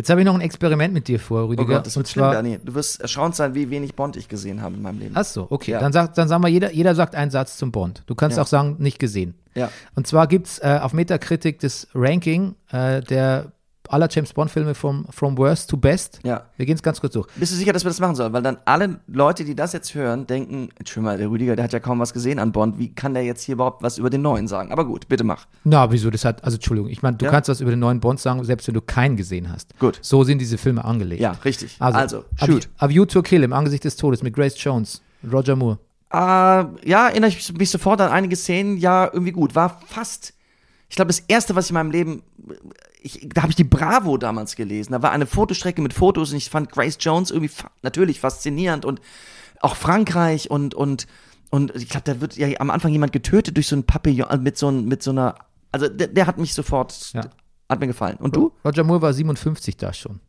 [0.01, 1.75] Jetzt habe ich noch ein Experiment mit dir vor, Oh Rüdiger.
[1.75, 2.59] Gott, das wird schlimm, Bernie.
[2.65, 5.13] Du wirst erstaunt sein, wie wenig Bond ich gesehen habe in meinem Leben.
[5.15, 5.73] Ach so, okay.
[5.73, 5.81] Ja.
[5.81, 8.03] Dann, sagt, dann sagen wir, jeder, jeder sagt einen Satz zum Bond.
[8.07, 8.43] Du kannst Ja.
[8.43, 9.35] auch sagen, nicht gesehen.
[9.55, 9.71] Ja.
[9.97, 13.53] Und zwar gibt es äh, auf Metacritic das Ranking äh, der
[13.93, 16.21] aller James Bond-Filme from, from Worst to Best.
[16.23, 16.45] Ja.
[16.57, 17.27] Wir gehen es ganz kurz durch.
[17.37, 18.33] Bist du sicher, dass wir das machen sollen?
[18.33, 21.73] Weil dann alle Leute, die das jetzt hören, denken, Entschuldigung mal, der Rüdiger, der hat
[21.73, 22.79] ja kaum was gesehen an Bond.
[22.79, 24.73] Wie kann der jetzt hier überhaupt was über den neuen sagen?
[24.73, 25.47] Aber gut, bitte mach.
[25.65, 26.11] Na, wieso?
[26.11, 27.31] Das hat, also Entschuldigung, ich meine, du Ja.
[27.31, 29.79] kannst was über den neuen Bond sagen, selbst wenn du keinen gesehen hast.
[29.79, 29.99] Gut.
[30.03, 31.21] So sind diese Filme angelegt.
[31.21, 31.77] Ja, richtig.
[31.79, 32.69] Also, Also, A- shoot.
[32.79, 35.79] A View to a Kill im Angesicht des Todes mit Grace Jones, Roger Moore.
[36.13, 38.77] Äh, ja, erinnere ich mich sofort an einige Szenen.
[38.79, 39.55] Ja, irgendwie gut.
[39.55, 40.33] War fast,
[40.91, 42.23] ich glaube, das erste, was ich in meinem Leben,
[43.01, 44.93] ich, da habe ich die Bravo damals gelesen.
[44.93, 48.85] Da war eine Fotostrecke mit Fotos und ich fand Grace Jones irgendwie fa natürlich faszinierend
[48.85, 49.01] und
[49.61, 51.07] auch Frankreich und, und,
[51.51, 54.43] und ich glaube, da wird ja am Anfang jemand getötet durch so ein Papillon, also
[54.43, 55.37] mit so, ein, mit so einer,
[55.71, 57.23] also der, der hat mich sofort, Ja.
[57.71, 58.17] Hat mir gefallen.
[58.19, 58.53] Und du?
[58.65, 60.21] Roger Moore war 57 da schon.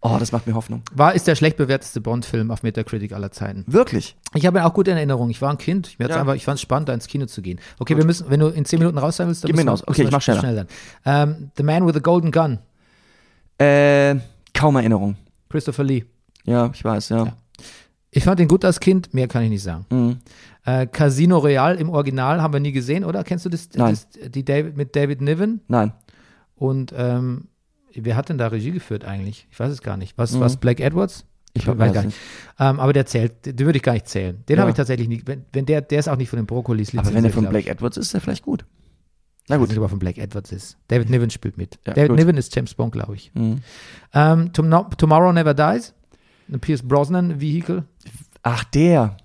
[0.00, 0.82] Oh, das macht mir Hoffnung.
[0.92, 3.64] War, ist der schlecht bewerteste Bond-Film auf Metacritic aller Zeiten.
[3.68, 4.16] Wirklich?
[4.34, 5.30] Ich habe ja auch gute Erinnerungen.
[5.30, 5.88] Ich war ein Kind.
[5.88, 6.20] Ich, Ja.
[6.20, 7.60] einfach, ich fand es spannend, da ins Kino zu gehen.
[7.78, 9.84] Okay, wir müssen, wenn du in 10 Minuten raus sein willst, dann Gib mir müssen
[9.84, 9.88] wir-.
[9.88, 10.40] Okay, müssen ich mach schneller.
[10.40, 10.66] schnell sein.
[11.04, 12.58] Ähm, the Man with the Golden Gun,
[13.58, 14.16] Äh,
[14.54, 15.16] kaum Erinnerung.
[15.48, 16.04] Christopher Lee.
[16.44, 17.24] Ja, ich weiß, ja.
[17.24, 17.36] Ja.
[18.10, 19.84] Ich fand den gut als Kind, mehr kann ich nicht sagen.
[19.90, 20.16] Mhm.
[20.64, 23.22] Äh, Casino Royale im Original haben wir nie gesehen, oder?
[23.24, 23.68] Kennst du das?
[23.74, 23.90] Nein.
[23.94, 25.60] das die David, mit David Niven?
[25.68, 25.92] Nein.
[26.56, 27.48] Und ähm,
[27.94, 29.46] wer hat denn da Regie geführt eigentlich?
[29.50, 30.16] Ich weiß es gar nicht.
[30.18, 30.40] Was, Mhm.
[30.40, 31.24] was Blake Edwards?
[31.54, 32.18] Ich weiß weiß gar nicht.
[32.58, 34.42] Ähm, aber der zählt, den würde ich gar nicht zählen.
[34.48, 34.60] Den Ja.
[34.62, 35.26] habe ich tatsächlich nicht.
[35.26, 37.48] Wenn, wenn der, der ist auch nicht von den Brokkolis Aber wenn er von.
[37.48, 38.64] Blake Edwards ist, ist er vielleicht gut.
[39.48, 39.68] Na Ich weiß gut.
[39.70, 40.76] nicht, ob er von Blake Edwards ist.
[40.88, 41.78] David Niven spielt mit.
[41.86, 42.18] Ja, David gut.
[42.18, 43.32] Niven ist James Bond, glaube ich.
[43.34, 43.60] Mhm.
[44.12, 45.94] Ähm, Tom Tomorrow Never Dies.
[46.52, 47.84] Ein Pierce Brosnan Vehicle.
[48.42, 49.16] Ach, der.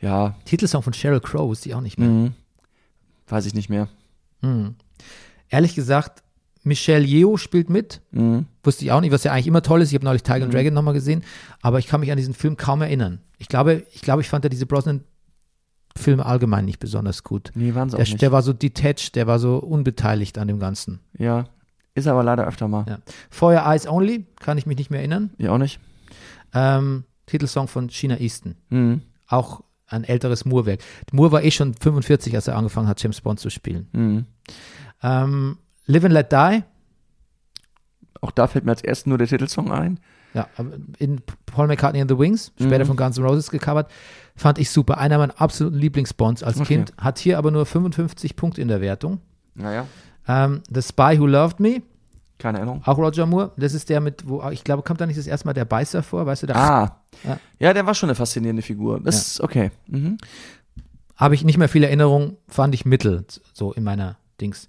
[0.00, 0.36] Ja.
[0.44, 2.08] Titelsong von Sheryl Crow ist die auch nicht mehr.
[2.08, 2.32] Mhm.
[3.26, 3.88] Weiß ich nicht mehr.
[4.42, 4.74] Mhm.
[5.48, 6.22] Ehrlich gesagt,
[6.68, 8.00] Michelle Yeoh spielt mit.
[8.12, 8.46] Mhm.
[8.62, 9.88] Wusste ich auch nicht, was ja eigentlich immer toll ist.
[9.90, 11.24] Ich habe neulich Tiger and Dragon nochmal gesehen,
[11.62, 13.20] aber ich kann mich an diesen Film kaum erinnern.
[13.38, 17.50] Ich glaube, ich glaube, ich fand ja diese Brosnan-Filme allgemein nicht besonders gut.
[17.54, 18.22] Nee, waren sie auch Der, nicht.
[18.22, 21.00] der war so detached, der war so unbeteiligt an dem Ganzen.
[21.18, 21.46] ja.
[21.94, 22.84] Ist aber leider öfter mal.
[22.88, 22.98] Ja.
[23.28, 25.30] Feuer Eyes Only, kann ich mich nicht mehr erinnern.
[25.36, 25.80] Ich auch nicht.
[26.54, 28.54] Ähm, Titelsong von China Easton.
[28.68, 29.02] Mhm.
[29.26, 30.78] Auch ein älteres Moore-Werk.
[31.10, 33.88] Moore war eh schon 45, als er angefangen hat, James Bond zu spielen.
[33.92, 34.26] Mhm.
[35.02, 35.58] Ähm,
[35.88, 36.62] Live and Let Die.
[38.20, 40.00] Auch da fällt mir als erstes nur der Titelsong ein.
[40.34, 40.46] Ja,
[40.98, 42.88] in Paul McCartney and the Wings, später Mhm.
[42.88, 43.90] von Guns N' Roses gecovert,
[44.36, 44.98] fand ich super.
[44.98, 46.66] Einer meiner absoluten Lieblingsbonds als Okay.
[46.76, 46.92] Kind.
[46.98, 49.20] Hat hier aber nur 55 Punkte in der Wertung.
[49.54, 49.86] Naja.
[50.28, 51.80] Ähm, The Spy Who Loved Me,
[52.38, 52.82] Keine Erinnerung.
[52.84, 53.52] auch Roger Moore.
[53.56, 56.02] Das ist der mit, wo, ich glaube, kommt da nicht das erste Mal der Beißer
[56.02, 56.46] vor, weißt du?
[56.48, 57.00] Da Ah.
[57.24, 57.38] Ja.
[57.58, 57.72] Ja.
[57.72, 59.00] der war schon eine faszinierende Figur.
[59.00, 59.20] Das Ja.
[59.22, 59.70] ist okay.
[59.86, 60.18] Mhm.
[61.16, 63.24] habe ich nicht mehr viele Erinnerungen, fand ich mittel,
[63.54, 64.68] so in meiner Dings.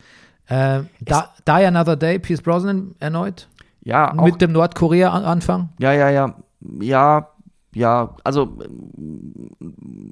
[0.50, 3.48] Äh, da, Die Another Day, Pierce Brosnan erneut,
[3.84, 4.26] Ja, auch.
[4.26, 5.70] mit dem Nordkorea-Anfang.
[5.80, 6.36] ja, ja, ja.
[6.82, 7.30] Ja,
[7.74, 8.16] ja.
[8.24, 8.58] Also,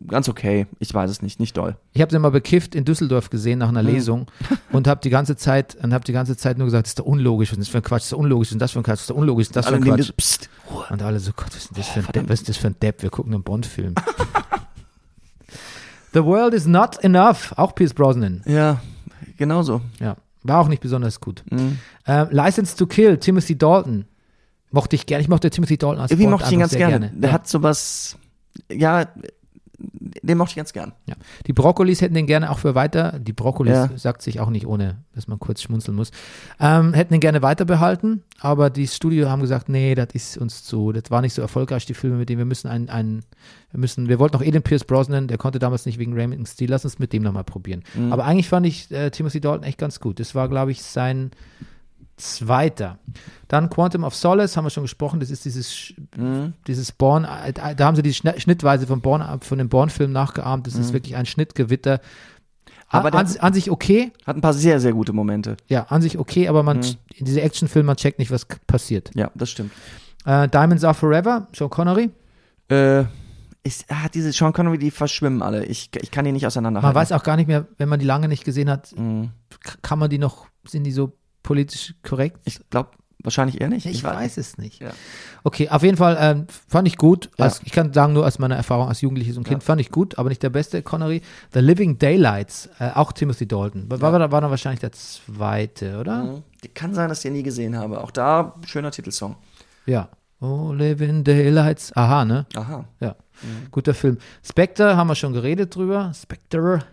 [0.08, 0.68] ganz okay.
[0.80, 1.40] Ich weiß es nicht.
[1.40, 1.76] Nicht doll.
[1.94, 3.90] Ich habe sie mal bekifft in Düsseldorf gesehen nach einer Mhm.
[3.90, 4.28] Lesung
[4.72, 7.06] und habe die ganze Zeit und habe die ganze Zeit nur gesagt, das ist doch
[7.06, 8.94] unlogisch, ist das für ein Quatsch, das ist doch unlogisch, ist das für ein Quatsch,
[8.94, 10.12] das ist doch unlogisch, ist das für ein Quatsch.
[10.72, 10.86] Ruhe.
[10.92, 12.68] Und alle so, Gott, was ist denn das für ein Depp, was ist das für
[12.68, 13.96] ein Depp, wir gucken einen Bond-Film.
[16.14, 18.42] The World is Not Enough, auch Pierce Brosnan.
[18.46, 18.80] Ja,
[19.38, 19.82] genauso.
[20.00, 20.16] Ja.
[20.48, 21.44] War auch nicht besonders gut.
[21.50, 21.80] Mhm.
[22.06, 24.06] Äh, License to Kill, Timothy Dalton.
[24.72, 25.22] Mochte ich gerne.
[25.22, 27.12] Ich mochte Timothy Dalton als Irgendwie mochte ich ihn ganz sehr gerne.
[27.16, 27.34] Der ja.
[27.34, 28.18] hat sowas,
[28.72, 29.08] ja,
[29.80, 30.94] den mochte ich ganz gern.
[31.06, 31.16] Ja.
[31.46, 33.90] Die Brokkolis hätten den gerne auch für weiter, die Brokkolis Ja.
[33.96, 36.12] sagt sich auch nicht ohne, dass man kurz schmunzeln muss,
[36.60, 40.64] ähm, hätten den gerne weiter behalten, aber die Studio haben gesagt, nee, das ist uns
[40.64, 43.24] zu, das war nicht so erfolgreich, die Filme mit denen wir müssen einen, einen
[43.72, 46.72] wir müssen, wir wollten noch Eden Pierce Brosnan, der konnte damals nicht wegen Raymond Steele,
[46.72, 47.84] lass uns mit dem nochmal probieren.
[47.96, 48.12] Mhm.
[48.12, 50.20] Aber eigentlich fand ich äh, Timothy Dalton echt ganz gut.
[50.20, 51.32] Das war, glaube ich, sein
[52.18, 52.98] zweiter.
[53.48, 56.54] Dann Quantum of Solace, haben wir schon gesprochen, das ist dieses Mhm.
[56.68, 60.68] dieses Born, da haben sie die Schnittweise von, Born, von dem Born-Film nachgeahmt.
[60.68, 62.02] Das ist wirklich ein Schnittgewitter.
[62.90, 65.58] Aber an, an sich okay, Hat ein paar sehr, sehr gute Momente.
[65.68, 66.80] ja, an sich okay, aber man,
[67.14, 69.12] in diese Actionfilme, man checkt nicht, was passiert.
[69.14, 69.72] Ja, das stimmt.
[70.26, 72.10] Äh, Diamonds Are Forever, Sean Connery.
[72.70, 73.04] Äh,
[73.64, 75.66] ist, ah, diese Sean Connery, die verschwimmen alle.
[75.66, 76.96] Ich, ich kann die nicht Man auseinanderhalten.
[76.96, 79.32] weiß auch gar nicht mehr, wenn man die lange nicht gesehen hat, Mhm.
[79.82, 81.12] kann man die noch, sind die so
[81.48, 82.42] politisch korrekt?
[82.44, 82.90] Ich glaube,
[83.24, 83.86] wahrscheinlich eher nicht.
[83.86, 84.82] Ich, weiß es nicht.
[84.82, 84.90] Ja.
[85.46, 87.30] Okay, auf jeden Fall ähm, fand ich gut.
[87.38, 87.46] Ja.
[87.46, 90.18] Als, ich kann sagen, nur aus meiner Erfahrung als Jugendliches und Kind fand ich gut,
[90.18, 91.22] aber nicht der beste Connery.
[91.54, 93.90] The Living Daylights, äh, auch Timothy Dalton.
[93.90, 96.24] War, war, war dann wahrscheinlich der zweite, oder?
[96.24, 96.44] Mhm.
[96.74, 98.04] Kann sein, dass ich den nie gesehen habe.
[98.04, 99.38] Auch da, schöner Titelsong.
[99.86, 100.10] Ja.
[100.42, 101.96] Oh, Living Daylights.
[101.96, 102.46] Aha, ne?
[102.56, 102.84] Aha.
[103.00, 103.16] Ja.
[103.72, 104.18] Guter Film.
[104.44, 106.12] Spectre haben wir schon geredet drüber.
[106.14, 106.84] Spectre.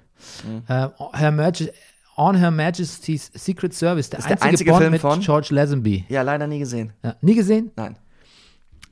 [0.47, 0.63] Mhm.
[0.69, 1.71] Äh, Her Maj
[2.17, 4.11] On Her Majesty's Secret Service.
[4.11, 5.21] Der Ist der einzige, einzige Bond Film mit von?
[5.21, 6.05] George Lazenby.
[6.09, 6.93] Ja, leider nie gesehen.
[7.03, 7.17] Ja.
[7.21, 7.73] Nie gesehen?
[7.77, 7.97] Nein.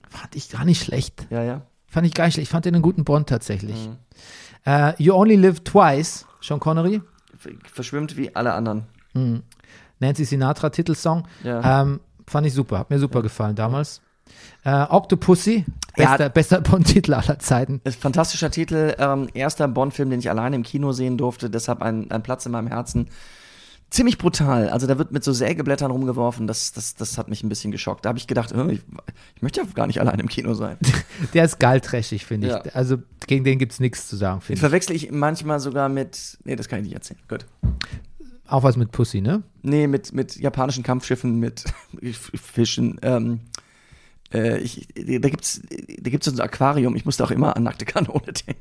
[0.09, 1.27] Fand ich gar nicht schlecht.
[1.31, 1.63] Ja, ja.
[1.87, 2.49] Fand ich gar nicht schlecht.
[2.49, 3.89] Ich fand den einen guten Bond tatsächlich.
[3.89, 3.97] Mhm.
[4.65, 7.01] Äh, you Only Live Twice, Sean Connery.
[7.73, 8.87] Verschwimmt wie alle anderen.
[9.99, 11.27] Nancy Sinatra Titelsong.
[11.43, 11.83] Ja.
[11.83, 12.79] Ähm, fand ich super.
[12.79, 14.01] Hat mir super gefallen damals.
[14.65, 15.65] Äh, Octopussy,
[15.97, 16.11] Ja.
[16.11, 17.81] bester, bester Bond-Titel aller Zeiten.
[17.85, 18.95] Ist fantastischer Titel.
[18.99, 21.51] Ähm, erster Bond-Film, den ich alleine im Kino sehen durfte.
[21.51, 23.09] Deshalb ein, ein Platz in meinem Herzen.
[23.91, 24.71] Ziemlich brutal.
[24.71, 26.47] Also da wird mit so Sägeblättern rumgeworfen.
[26.47, 28.05] Das, das, das hat mich ein bisschen geschockt.
[28.07, 28.81] Da habe ich gedacht, ich,
[29.37, 30.79] ich möchte ja gar nicht allein im Kino sein.
[31.35, 32.53] Der ist geil trashig, finde ich.
[32.55, 32.63] Ja.
[32.73, 34.61] Also gegen den gibt es nichts zu sagen, finde ich.
[34.61, 36.39] verwechsel ich manchmal sogar mit.
[36.45, 37.21] Nee, das kann ich nicht erzählen.
[37.29, 37.45] Gut.
[38.47, 39.43] Auch was mit Pussy, ne?
[39.61, 41.65] Nee, mit, mit japanischen Kampfschiffen, mit
[42.13, 42.99] Fischen.
[43.03, 43.41] Ähm,
[44.33, 46.97] äh, ich, da gibt's, da gibt's so ein Aquarium.
[46.97, 48.61] Ich musste auch immer an nackte Kanone denken.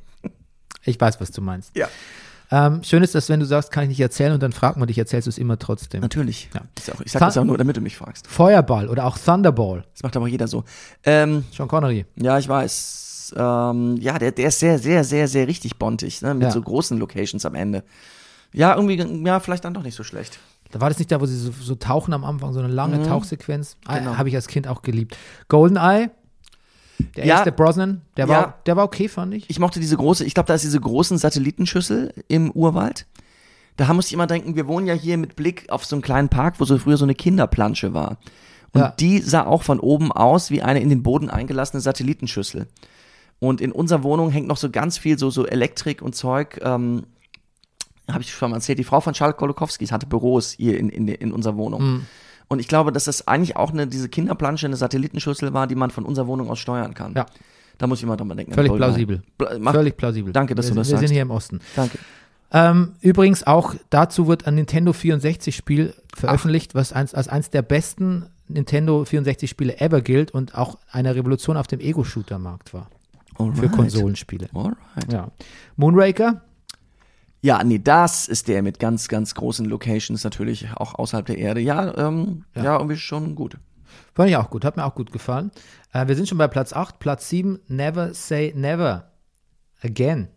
[0.84, 1.76] Ich weiß, was du meinst.
[1.76, 1.88] Ja.
[2.54, 4.86] Ähm, schön ist, dass wenn du sagst, kann ich nicht erzählen und dann fragt man
[4.88, 6.02] dich, erzählst du es immer trotzdem.
[6.02, 6.50] Natürlich.
[6.54, 6.62] Ja.
[6.94, 8.28] Auch, ich sag Thun- das auch nur, damit du mich fragst.
[8.28, 10.66] Feuerball oder auch Thunderball, Das macht aber jeder so.
[11.06, 12.06] Ähm, Sean Connery.
[12.18, 13.36] ja, ich weiß.
[13.38, 16.34] Ähm, ja, der, der ist sehr, sehr, sehr, sehr richtig bondig, ne?
[16.34, 16.52] Mit Ja.
[16.52, 17.84] so großen Locations am Ende.
[18.52, 20.38] Ja, irgendwie, ja, vielleicht dann doch nicht so schlecht.
[20.72, 22.98] Da war das nicht da, wo sie so, so tauchen am Anfang, so eine lange
[23.00, 23.04] Mhm.
[23.04, 23.78] Tauchsequenz.
[23.86, 24.18] Ah, Genau.
[24.18, 25.18] Habe ich als Kind auch geliebt.
[25.50, 26.10] Goldeneye,
[27.16, 27.36] der Ja.
[27.36, 28.54] erste Brosnan, der war, Ja.
[28.66, 29.50] der war okay, fand ich.
[29.50, 33.06] Ich mochte diese große, ich glaube, da ist diese großen Satellitenschüssel im Urwald.
[33.78, 36.30] Da musste ich immer denken, wir wohnen ja hier mit Blick auf so einen kleinen
[36.30, 38.18] Park, wo so früher so eine Kinderplansche war.
[38.74, 38.90] Und Ja.
[39.00, 42.68] die sah auch von oben aus wie eine in den Boden eingelassene Satellitenschüssel.
[43.40, 46.60] Und in unserer Wohnung hängt noch so ganz viel so, so Elektrik und Zeug.
[46.64, 47.04] Ähm,
[48.14, 48.80] Habe ich schon mal erzählt.
[48.80, 51.82] Die Frau von Charles Kolokowski hatte Büros hier in, in, in unserer Wohnung.
[51.84, 52.06] Mhm.
[52.48, 55.90] Und ich glaube, dass das eigentlich auch eine, diese Kinderplansche, eine Satellitenschüssel war, die man
[55.92, 57.14] von unserer Wohnung aus steuern kann.
[57.16, 57.26] Ja.
[57.78, 58.54] Da muss ich mal dran denken.
[58.54, 59.22] Völlig plausibel.
[59.38, 60.34] Bla- Mach, Völlig plausibel.
[60.34, 61.08] Danke, dass wir, du das Wir sagst.
[61.08, 61.60] sind hier im Osten.
[61.76, 61.98] Danke.
[62.54, 67.62] Ähm, übrigens auch dazu wird ein Nintendo 64 Spiel veröffentlicht, was eins, als eins der
[67.62, 72.88] besten Nintendo 64 Spiele ever gilt und auch eine Revolution auf dem Ego-Shooter-Markt war.
[73.38, 73.72] Für Alright.
[73.72, 74.50] Konsolenspiele.
[74.54, 74.76] Alright.
[75.12, 75.30] Ja.
[75.78, 76.42] Moonraker,
[77.42, 81.60] Ja, nee, das ist der mit ganz, ganz großen Locations natürlich auch außerhalb der Erde.
[81.60, 82.78] Ja, ähm, ja.
[82.78, 83.58] irgendwie schon gut.
[84.14, 85.52] fand ich auch gut, hat mir auch gut gefallen.
[85.92, 89.12] Äh, wir sind schon bei Platz 8, Platz 7, Never Say Never
[89.82, 90.28] Again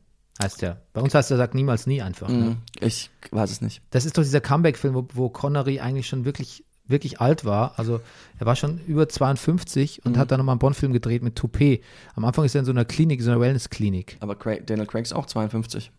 [0.43, 0.81] heißt der.
[0.93, 2.29] Bei uns heißt der sagt niemals nie einfach.
[2.29, 2.35] Ne?
[2.35, 2.57] Mhm.
[2.81, 3.83] Ich weiß es nicht.
[3.91, 7.79] Das ist doch dieser Comeback-Film, wo, wo Connery eigentlich schon wirklich, wirklich alt war.
[7.79, 8.01] Also
[8.39, 10.11] er war schon über 52 Mhm.
[10.13, 11.83] und hat dann nochmal einen Bond-Film gedreht mit Toupet.
[12.17, 14.17] Am Anfang ist er in so einer Klinik, so einer Wellness-Klinik.
[14.21, 15.93] Aber Craig, Daniel Craig ist auch 52.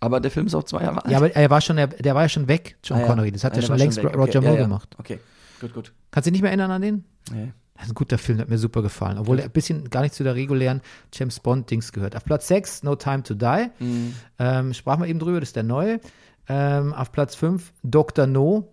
[0.00, 1.10] Aber der Film ist auch zwei Jahre alt.
[1.10, 3.06] Ja, aber er war schon, der, der war ja schon weg, John Ah, ja.
[3.06, 3.32] Connery.
[3.32, 4.16] Das hat Ah, ja schon längst weg.
[4.16, 4.62] Roger Okay, Moore ja, ja.
[4.66, 4.94] gemacht.
[4.98, 5.18] Okay,
[5.60, 5.92] gut, gut.
[6.10, 7.04] Kannst du dich nicht mehr erinnern an den?
[7.32, 7.52] Nee.
[7.74, 9.18] Das ist ein guter Film, der hat mir super gefallen.
[9.18, 10.80] Obwohl er ein bisschen gar nicht zu der regulären
[11.14, 12.16] James Bond-Dings gehört.
[12.16, 13.66] Auf Platz 6, No Time to Die.
[13.78, 14.14] Mhm.
[14.40, 16.00] Ähm, sprachen wir eben drüber, das ist der neue.
[16.48, 18.26] Ähm, auf Platz 5, Dr.
[18.26, 18.72] No.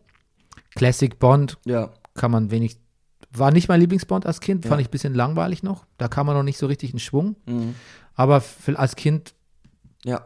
[0.75, 1.91] Classic Bond, Ja.
[2.15, 2.77] kann man wenig.
[3.31, 5.85] War nicht mein Lieblingsbond als Kind, fand ich ein bisschen langweilig noch.
[5.97, 7.35] Da kam man noch nicht so richtig in Schwung.
[7.45, 7.75] Mhm.
[8.15, 9.33] Aber für, als Kind
[10.03, 10.25] Ja.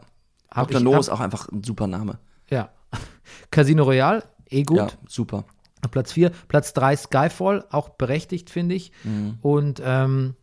[0.52, 0.82] Habe Dr.
[0.84, 2.18] No hab, ist auch einfach ein super Name.
[2.50, 2.70] ja.
[3.52, 4.78] Casino Royale, eh gut.
[4.78, 5.44] Ja, super.
[5.84, 6.30] Auf Platz 4.
[6.48, 8.90] Platz 3 Skyfall, auch berechtigt, finde ich.
[9.04, 9.38] Mhm.
[9.42, 10.34] Und ähm,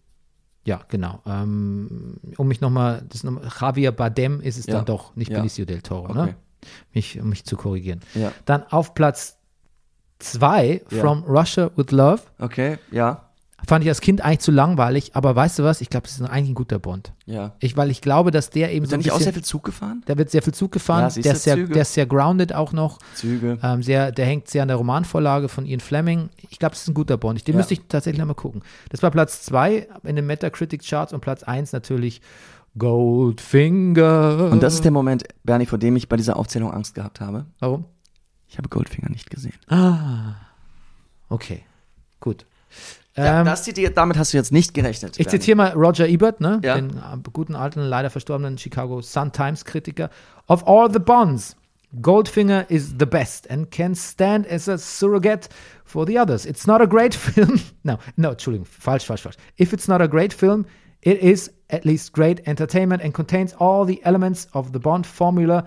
[0.65, 1.21] ja, genau.
[1.25, 3.05] Ähm, um mich nochmal,
[3.59, 4.75] Javier Bardem ist es Ja.
[4.75, 5.37] dann doch, nicht Ja.
[5.39, 6.13] Benicio del Toro, Okay.
[6.25, 6.35] ne?
[6.93, 7.99] mich, um mich zu korrigieren.
[8.15, 8.31] Ja.
[8.45, 9.37] Dann auf Platz
[10.19, 10.99] zwei, Ja.
[11.01, 12.21] From Russia with Love.
[12.39, 13.26] Okay, ja.
[13.65, 15.81] Fand ich als Kind eigentlich zu langweilig, aber weißt du was?
[15.81, 17.11] Ich glaube, das ist eigentlich ein guter Bond.
[17.25, 17.55] Ja.
[17.59, 19.63] Ich, weil ich glaube, dass der eben Ist so ein nicht auch sehr viel Zug
[19.63, 20.03] gefahren?
[20.07, 21.73] der wird sehr viel Zug gefahren, Ja, der, ist sehr, Züge.
[21.73, 22.99] der ist sehr grounded auch noch.
[23.15, 23.57] Züge.
[23.63, 26.29] Ähm, sehr, der hängt sehr an der Romanvorlage von Ian Fleming.
[26.51, 27.47] Ich glaube, das ist ein guter Bond.
[27.47, 27.57] Den Ja.
[27.57, 28.61] müsste ich tatsächlich nochmal gucken.
[28.89, 32.21] Das war Platz zwei in den Metacritic-Charts und Platz eins natürlich
[32.77, 34.49] Goldfinger.
[34.51, 37.45] Und das ist der Moment, Bernie, vor dem ich bei dieser Aufzählung Angst gehabt habe.
[37.59, 37.85] Warum?
[38.47, 39.55] Ich habe Goldfinger nicht gesehen.
[39.67, 40.35] Ah.
[41.27, 41.63] Okay,
[42.19, 42.45] gut.
[43.18, 45.20] Ja, Ähm, das zitiert, damit hast du jetzt nicht gerechnet.
[45.20, 46.59] ich zitiere mal Roger Ebert, ne?
[46.63, 46.76] Ja.
[46.76, 50.09] den äh, guten alten, leider verstorbenen Chicago Sun-Times-Kritiker.
[50.47, 51.55] Of all the Bonds,
[52.01, 55.47] Goldfinger is the best and can stand as a surrogate
[55.86, 56.45] for the others.
[56.45, 57.59] It's not a great film.
[57.84, 59.38] No, no, Entschuldigung, falsch, falsch, falsch.
[59.57, 60.65] If it's not a great film,
[61.01, 65.63] it is at least great entertainment and contains all the elements of the Bond formula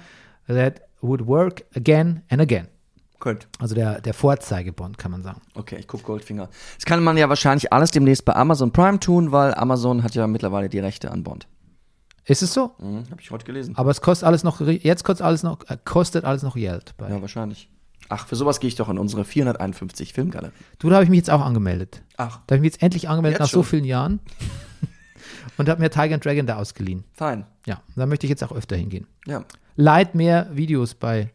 [0.46, 2.68] that would work again and again.
[3.20, 3.46] Gut.
[3.58, 5.40] Also der, der Vorzeigebond, kann man sagen.
[5.54, 6.48] Okay, ich gucke Goldfinger.
[6.76, 10.26] Das kann man ja wahrscheinlich alles demnächst bei Amazon Prime tun, weil Amazon hat ja
[10.26, 11.46] mittlerweile die Rechte an Bond.
[12.24, 12.72] Ist es so?
[12.78, 13.76] Mhm, habe ich heute gelesen.
[13.76, 16.94] Aber es kostet alles noch, jetzt kostet alles noch, äh, kostet alles noch Geld.
[16.96, 17.08] Bei.
[17.10, 17.68] Ja, wahrscheinlich.
[18.08, 20.52] Ach, für sowas gehe ich doch in unsere 451 Filmgalerie.
[20.78, 22.02] Du, da habe ich mich jetzt auch angemeldet.
[22.16, 23.70] Ach, Da habe ich mich jetzt endlich angemeldet Jetzt nach so schon?
[23.70, 24.20] vielen Jahren
[25.58, 27.04] und habe mir Tiger and Dragon da ausgeliehen.
[27.12, 27.46] fein.
[27.66, 29.06] Ja, da möchte ich jetzt auch öfter hingehen.
[29.26, 29.44] Ja.
[29.76, 31.30] Leid mehr Videos bei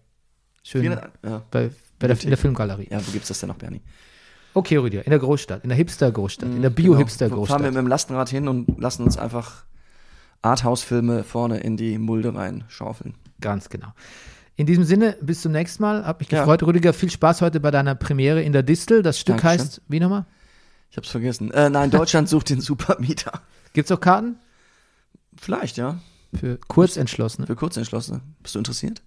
[0.66, 1.41] schön 400, ja.
[1.51, 2.88] bei, bei der, in der Filmgalerie.
[2.89, 3.82] ja, wo gibt's das denn noch, Bernie?
[4.53, 6.76] Okay, Rüdiger, in der Großstadt, in der Hipster-Großstadt, in der Genau.
[6.76, 7.61] Fahren wir Bio-Hipster-Großstadt.
[7.61, 9.63] mit dem Lastenrad hin und lassen uns einfach
[10.41, 13.16] Arthouse-Filme vorne in die Mulde rein schaufeln.
[13.41, 13.88] Ganz genau.
[14.55, 16.05] In diesem Sinne, bis zum nächsten Mal.
[16.05, 16.39] Hab mich Ja.
[16.39, 16.93] gefreut, Rüdiger.
[16.93, 19.01] Viel Spaß heute bei deiner Premiere in der Distel.
[19.03, 19.59] Das Stück Dankeschön.
[19.66, 20.26] heißt, wie nochmal?
[20.89, 21.51] Ich hab's vergessen.
[21.51, 23.41] Äh, nein, Deutschland sucht den Supermieter.
[23.74, 24.38] Gibt es auch Karten?
[25.36, 25.99] Vielleicht, ja.
[26.34, 27.47] Für Kurzentschlossene.
[27.47, 28.22] Für Kurzentschlossene.
[28.41, 29.01] Bist du interessiert?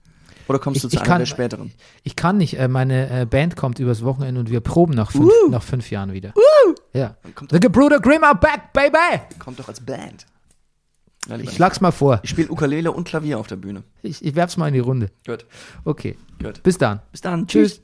[0.48, 1.72] Oder kommst du Ich- zu ich einer kann- der späteren?
[2.02, 2.58] Ich kann nicht.
[2.58, 6.12] Äh, meine äh, Band kommt übers Wochenende und wir proben nach fünf, nach fünf Jahren
[6.12, 6.32] wieder.
[6.94, 7.16] Ja.
[7.34, 9.20] kommt The Gebrüder Grimm are back, baby!
[9.38, 10.26] Kommt doch als Band.
[11.28, 12.20] Ja, Ich schlag's mal vor.
[12.22, 13.82] Ich spiele Ukulele und Klavier auf der Bühne.
[14.02, 15.10] Ich, ich werf's mal in die Runde.
[15.26, 15.44] Gut.
[15.84, 16.16] Okay.
[16.42, 16.62] Gut.
[16.62, 17.00] Bis dann.
[17.12, 17.46] Bis dann.
[17.46, 17.76] Tschüss.